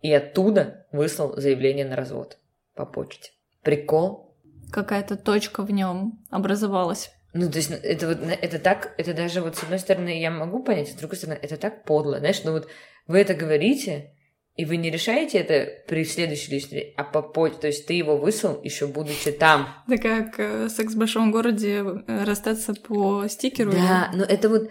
[0.00, 2.38] и оттуда выслал заявление на развод
[2.74, 3.32] по почте.
[3.62, 4.36] Прикол.
[4.70, 7.10] Какая-то точка в нем образовалась.
[7.32, 10.62] Ну, то есть, это вот, это так, это даже вот с одной стороны я могу
[10.62, 12.68] понять, а с другой стороны это так подло, знаешь, ну вот
[13.10, 14.12] вы это говорите,
[14.54, 18.16] и вы не решаете это при следующей личности, а по почте, то есть ты его
[18.16, 19.68] выслал, еще будучи там.
[19.88, 23.72] Это как э, секс в большом городе э, расстаться по стикеру.
[23.72, 24.70] Да, но это вот...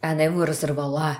[0.00, 1.18] Она его разорвала.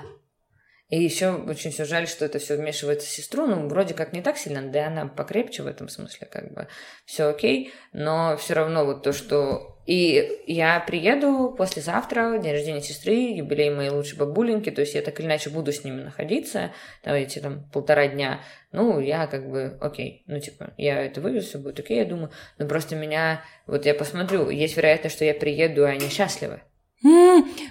[0.89, 3.45] И еще очень все жаль, что это все вмешивается в сестру.
[3.45, 6.67] Ну, вроде как не так сильно, да, она покрепче в этом смысле, как бы
[7.05, 7.71] все окей.
[7.93, 13.89] Но все равно вот то, что и я приеду послезавтра, день рождения сестры, юбилей моей
[13.89, 16.71] лучшей бабуленьки, то есть я так или иначе буду с ними находиться,
[17.01, 18.41] там эти там полтора дня.
[18.71, 22.29] Ну, я как бы, окей, ну типа, я это вывезу, все будет окей, я думаю.
[22.59, 26.61] Но просто меня, вот я посмотрю, есть вероятность, что я приеду, и они счастливы.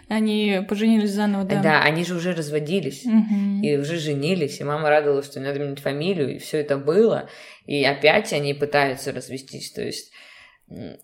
[0.08, 1.62] Они поженились заново, да?
[1.62, 3.62] Да, они же уже разводились угу.
[3.62, 7.28] и уже женились, и мама радовалась, что надо менять фамилию, и все это было,
[7.66, 10.12] и опять они пытаются развестись, то есть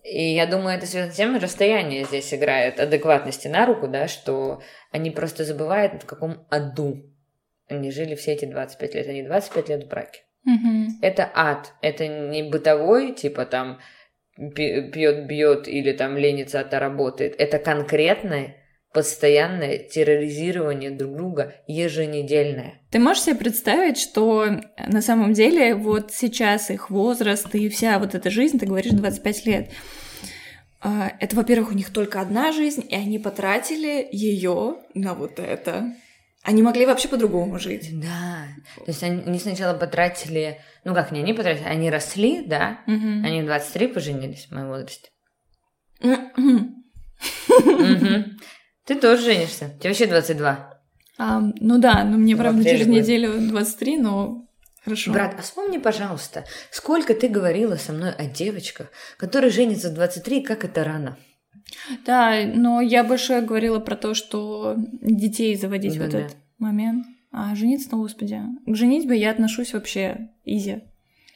[0.03, 4.61] и я думаю, это связано с тем, расстояние здесь играет адекватности на руку, да, что
[4.91, 7.11] они просто забывают, в каком аду
[7.67, 9.07] они жили все эти 25 лет.
[9.07, 10.21] Они 25 лет в браке.
[10.45, 10.99] Угу.
[11.01, 11.73] Это ад.
[11.81, 13.79] Это не бытовой, типа там
[14.35, 17.35] пьет, бьет или там ленится, а то работает.
[17.39, 18.57] Это конкретное
[18.95, 22.79] постоянное терроризирование друг друга еженедельное.
[22.91, 28.15] Ты можешь себе представить, что на самом деле вот сейчас их возраст и вся вот
[28.15, 29.69] эта жизнь, ты говоришь 25 лет,
[30.79, 35.93] а, это, во-первых, у них только одна жизнь, и они потратили ее на вот это.
[36.41, 37.89] Они могли вообще по-другому жить.
[37.99, 38.47] Да.
[38.77, 42.95] То есть они сначала потратили, ну как не они потратили, они росли, да, угу.
[43.25, 45.09] они в 23 поженились в моем возрасте.
[48.85, 49.71] Ты тоже женишься.
[49.79, 50.79] Тебе вообще 22.
[51.17, 54.47] А, ну да, ну мне, правда, через неделю 23, но
[54.83, 55.11] хорошо.
[55.11, 60.41] Брат, а вспомни, пожалуйста, сколько ты говорила со мной о девочках, которые женятся в 23,
[60.41, 61.17] как это рано.
[62.05, 67.05] Да, но я больше говорила про то, что детей заводить да, в этот момент.
[67.31, 70.83] А жениться, ну, господи, к женитьбе я отношусь вообще изи.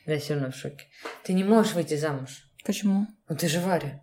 [0.06, 0.86] Да, все равно в шоке.
[1.24, 2.49] Ты не можешь выйти замуж.
[2.70, 3.08] Почему?
[3.28, 4.00] Ну ты же Варя.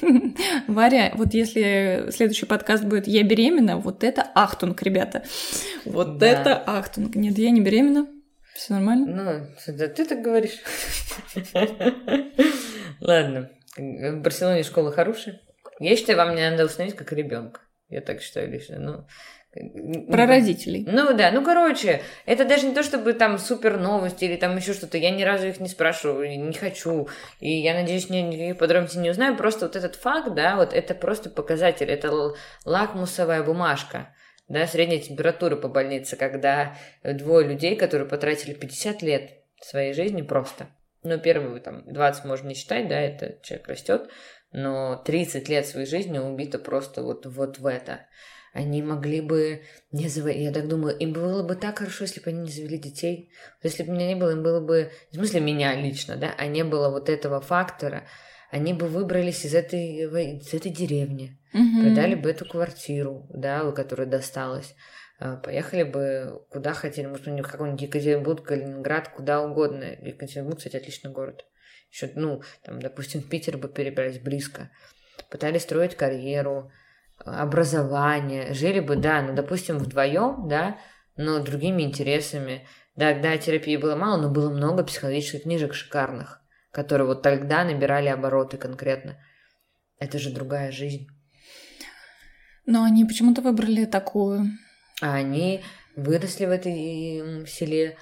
[0.66, 5.24] Варя, вот если следующий подкаст будет «Я беременна», вот это ахтунг, ребята.
[5.84, 6.26] Вот да.
[6.26, 7.16] это ахтунг.
[7.16, 8.08] Нет, я не беременна.
[8.54, 9.06] Все нормально?
[9.66, 10.58] Ну, да ты так говоришь.
[13.02, 13.50] Ладно.
[13.76, 15.42] В Барселоне школа хорошая.
[15.78, 17.60] Я считаю, вам не надо установить как ребенка.
[17.90, 18.78] Я так считаю лично.
[18.78, 19.06] Ну,
[20.08, 20.84] про родителей.
[20.86, 24.72] Ну да, ну короче, это даже не то, чтобы там супер новости или там еще
[24.72, 24.98] что-то.
[24.98, 27.08] Я ни разу их не спрашиваю, не хочу.
[27.40, 29.36] И я надеюсь, ни, никаких подробностей не узнаю.
[29.36, 32.34] Просто вот этот факт, да, вот это просто показатель, это
[32.64, 34.14] лакмусовая бумажка.
[34.48, 39.30] Да, средняя температура по больнице, когда двое людей, которые потратили 50 лет
[39.60, 40.68] своей жизни просто.
[41.02, 44.10] Ну, первые там 20 можно не считать, да, это человек растет,
[44.52, 48.06] но 30 лет своей жизни убито просто вот, вот в это.
[48.56, 49.60] Они могли бы
[49.92, 50.40] не заводить.
[50.40, 53.30] Я так думаю, им было бы так хорошо, если бы они не завели детей.
[53.62, 54.90] Если бы меня не было, им было бы...
[55.10, 56.34] В смысле, меня лично, да?
[56.38, 58.04] А не было вот этого фактора.
[58.50, 60.06] Они бы выбрались из этой,
[60.38, 61.38] из этой деревни.
[61.52, 61.82] Угу.
[61.82, 64.74] Продали бы эту квартиру, да, которая досталась.
[65.18, 67.08] А, поехали бы куда хотели.
[67.08, 69.84] Может, у них какой-нибудь Екатеринбург, Калининград, куда угодно.
[70.00, 71.44] Екатеринбург, кстати, отличный город.
[71.92, 74.70] Еще, ну, там, допустим, в Питер бы перебрались близко.
[75.30, 76.72] Пытались строить карьеру,
[77.24, 80.78] образование, жили бы, да, ну, допустим, вдвоем, да,
[81.16, 82.66] но другими интересами.
[82.94, 86.40] Да, да, терапии было мало, но было много психологических книжек шикарных,
[86.72, 89.18] которые вот тогда набирали обороты конкретно.
[89.98, 91.08] Это же другая жизнь.
[92.66, 94.46] Но они почему-то выбрали такую.
[95.00, 95.62] А они
[95.94, 97.96] выросли в этой селе,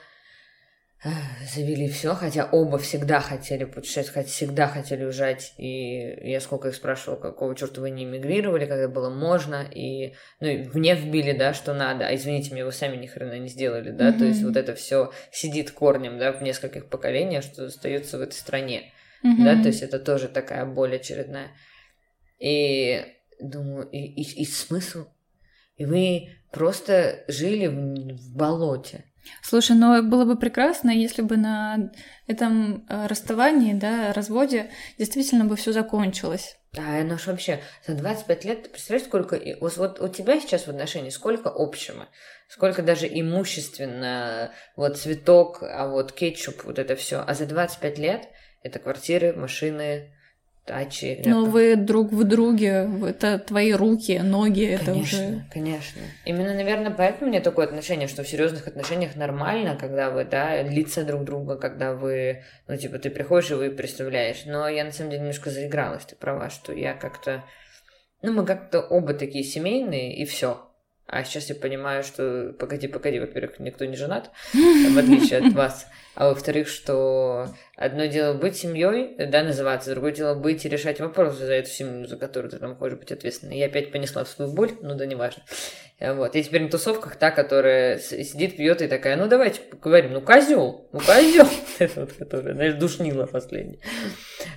[1.55, 6.75] завели все, хотя оба всегда хотели путешествовать, хотя всегда хотели уезжать, и я сколько их
[6.75, 11.53] спрашивала, какого черта вы не эмигрировали, когда было можно, и, ну, и мне вбили, да,
[11.53, 14.19] что надо, а извините меня, вы сами ни хрена не сделали, да, mm-hmm.
[14.19, 18.35] то есть вот это все сидит корнем, да, в нескольких поколениях, что остается в этой
[18.35, 18.93] стране,
[19.23, 19.45] mm-hmm.
[19.45, 21.49] да, то есть это тоже такая боль очередная.
[22.39, 23.05] И
[23.41, 25.07] думаю, и, и, и смысл?
[25.77, 29.05] И вы просто жили в, в болоте.
[29.43, 31.91] Слушай, ну было бы прекрасно, если бы на
[32.27, 36.57] этом э, расставании, да, разводе действительно бы все закончилось.
[36.73, 39.41] Да, ну ж вообще, за 25 лет, ты представляешь, сколько...
[39.61, 42.09] Вот, вот у тебя сейчас в отношении сколько общего?
[42.49, 47.23] Сколько даже имущественно, вот цветок, а вот кетчуп, вот это все.
[47.25, 48.29] А за 25 лет
[48.63, 50.13] это квартиры, машины,
[50.67, 51.23] дачи.
[51.25, 55.45] Но вы друг в друге, это твои руки, ноги, это конечно, уже...
[55.53, 60.25] Конечно, Именно, наверное, поэтому у меня такое отношение, что в серьезных отношениях нормально, когда вы,
[60.25, 64.45] да, лица друг друга, когда вы, ну, типа, ты приходишь и вы представляешь.
[64.47, 67.45] Но я, на самом деле, немножко заигралась, ты права, что я как-то...
[68.23, 70.71] Ну, мы как-то оба такие семейные, и все.
[71.07, 75.87] А сейчас я понимаю, что погоди, погоди, во-первых, никто не женат, в отличие от вас.
[76.15, 81.45] А во-вторых, что одно дело быть семьей, да, называться, другое дело быть и решать вопросы
[81.45, 83.59] за эту семью, за которую ты там хочешь быть ответственной.
[83.59, 85.43] Я опять понесла свою боль, ну да неважно.
[86.01, 86.37] Вот.
[86.37, 90.89] И теперь на тусовках та, которая сидит, пьет и такая, ну давайте поговорим, ну козел,
[90.93, 91.49] ну козел,
[91.79, 93.81] это вот, которая, знаешь, душнила последний.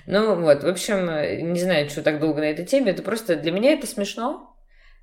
[0.06, 3.52] Ну вот, в общем, не знаю, что так долго на этой теме, это просто для
[3.52, 4.57] меня это смешно,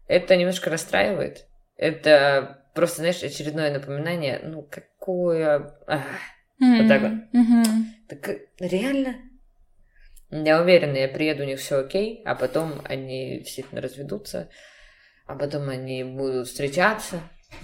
[0.07, 1.47] это немножко расстраивает.
[1.77, 5.73] Это просто, знаешь, очередное напоминание, ну какое...
[5.87, 6.03] Ах,
[6.61, 6.77] mm-hmm.
[6.79, 7.11] Вот так вот.
[7.33, 7.83] Mm-hmm.
[8.09, 9.15] Так реально?
[10.29, 14.49] Я уверена, я приеду, у них все окей, а потом они действительно разведутся,
[15.27, 17.21] а потом они будут встречаться,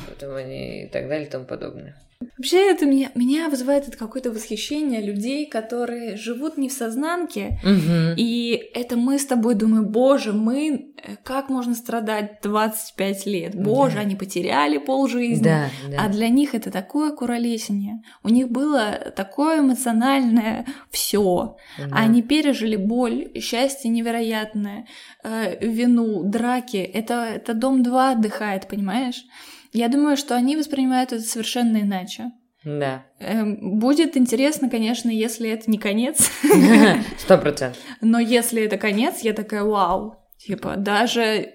[0.08, 2.00] потом они и так далее и тому подобное.
[2.38, 8.16] Вообще это меня, меня вызывает это какое-то восхищение людей, которые живут не в сознанке, угу.
[8.18, 13.56] и это мы с тобой думаем, боже, мы, э, как можно страдать 25 лет?
[13.56, 14.02] Боже, да.
[14.02, 15.44] они потеряли полжизни.
[15.44, 16.06] Да, да.
[16.06, 18.02] А для них это такое куролесение.
[18.24, 21.58] У них было такое эмоциональное все.
[21.78, 21.86] Да.
[21.92, 24.88] Они пережили боль, счастье невероятное,
[25.24, 26.78] э, вину, драки.
[26.78, 29.26] Это, это дом 2 отдыхает, понимаешь?
[29.72, 32.32] Я думаю, что они воспринимают это совершенно иначе.
[32.64, 33.06] Да.
[33.20, 36.30] Эм, будет интересно, конечно, если это не конец.
[37.18, 37.82] Сто процентов.
[38.02, 40.16] Но если это конец, я такая, вау.
[40.38, 41.54] Типа, даже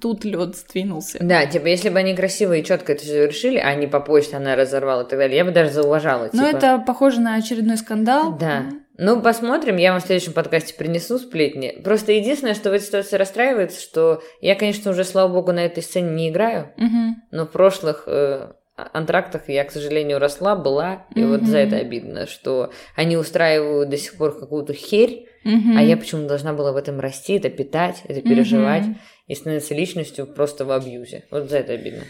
[0.00, 1.18] тут лед сдвинулся.
[1.20, 4.36] Да, типа, если бы они красиво и четко это все решили, а не по почте
[4.36, 6.30] она разорвала и так далее, я бы даже зауважала.
[6.32, 6.56] Но типа...
[6.56, 8.36] это похоже на очередной скандал.
[8.36, 8.66] Да.
[8.98, 11.80] Ну, посмотрим, я вам в следующем подкасте принесу сплетни.
[11.84, 15.82] Просто единственное, что в этой ситуации расстраивает, что я, конечно, уже, слава богу, на этой
[15.82, 17.16] сцене не играю, угу.
[17.30, 21.32] но в прошлых э, антрактах я, к сожалению, росла, была, и угу.
[21.32, 25.76] вот за это обидно, что они устраивают до сих пор какую-то херь, угу.
[25.76, 28.96] а я почему должна была в этом расти, это питать, это переживать угу.
[29.26, 31.24] и становиться личностью просто в абьюзе.
[31.30, 32.04] Вот за это обидно.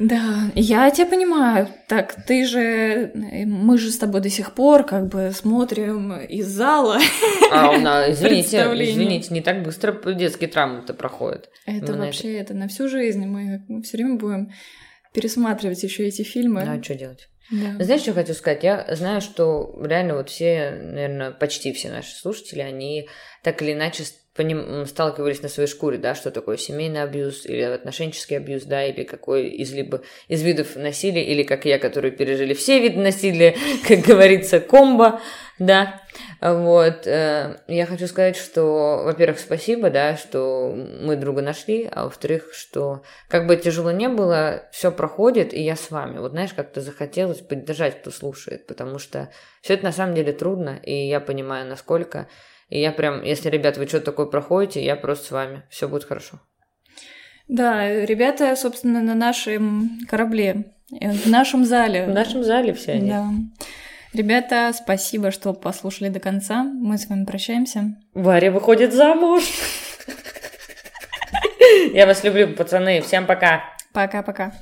[0.00, 1.68] Да, я тебя понимаю.
[1.86, 3.12] Так, ты же...
[3.14, 6.98] Мы же с тобой до сих пор как бы смотрим из зала.
[7.52, 11.50] А, у нас, извините, извините, не так быстро детские травмы-то проходят.
[11.66, 12.44] Это Именно вообще, это.
[12.44, 13.26] это на всю жизнь.
[13.26, 14.50] Мы, мы все время будем
[15.12, 16.64] пересматривать еще эти фильмы.
[16.64, 17.28] Ну, а что делать?
[17.50, 17.84] Да.
[17.84, 18.62] Знаешь, что хочу сказать?
[18.62, 23.06] Я знаю, что реально вот все, наверное, почти все наши слушатели, они
[23.42, 28.36] так или иначе поним, сталкивались на своей шкуре, да, что такое семейный абьюз или отношенческий
[28.36, 32.80] абьюз, да, или какой из либо из видов насилия, или как я, которые пережили все
[32.80, 33.56] виды насилия,
[33.88, 35.20] как говорится, комбо,
[35.58, 36.00] да,
[36.40, 37.06] вот.
[37.06, 43.02] Э, я хочу сказать, что, во-первых, спасибо, да, что мы друга нашли, а во-вторых, что
[43.28, 46.18] как бы тяжело не было, все проходит, и я с вами.
[46.18, 49.28] Вот знаешь, как-то захотелось поддержать, кто слушает, потому что
[49.60, 52.28] все это на самом деле трудно, и я понимаю, насколько.
[52.70, 55.62] И я прям, если, ребят, вы что-то такое проходите, я просто с вами.
[55.68, 56.40] Все будет хорошо.
[57.48, 62.06] Да, ребята, собственно, на нашем корабле, э, в нашем зале.
[62.06, 63.10] В нашем зале все они.
[63.10, 63.26] Да.
[64.12, 66.62] Ребята, спасибо, что послушали до конца.
[66.62, 67.96] Мы с вами прощаемся.
[68.14, 69.42] Варя выходит замуж.
[71.92, 73.00] Я вас люблю, пацаны.
[73.02, 73.64] Всем пока.
[73.92, 74.52] Пока-пока.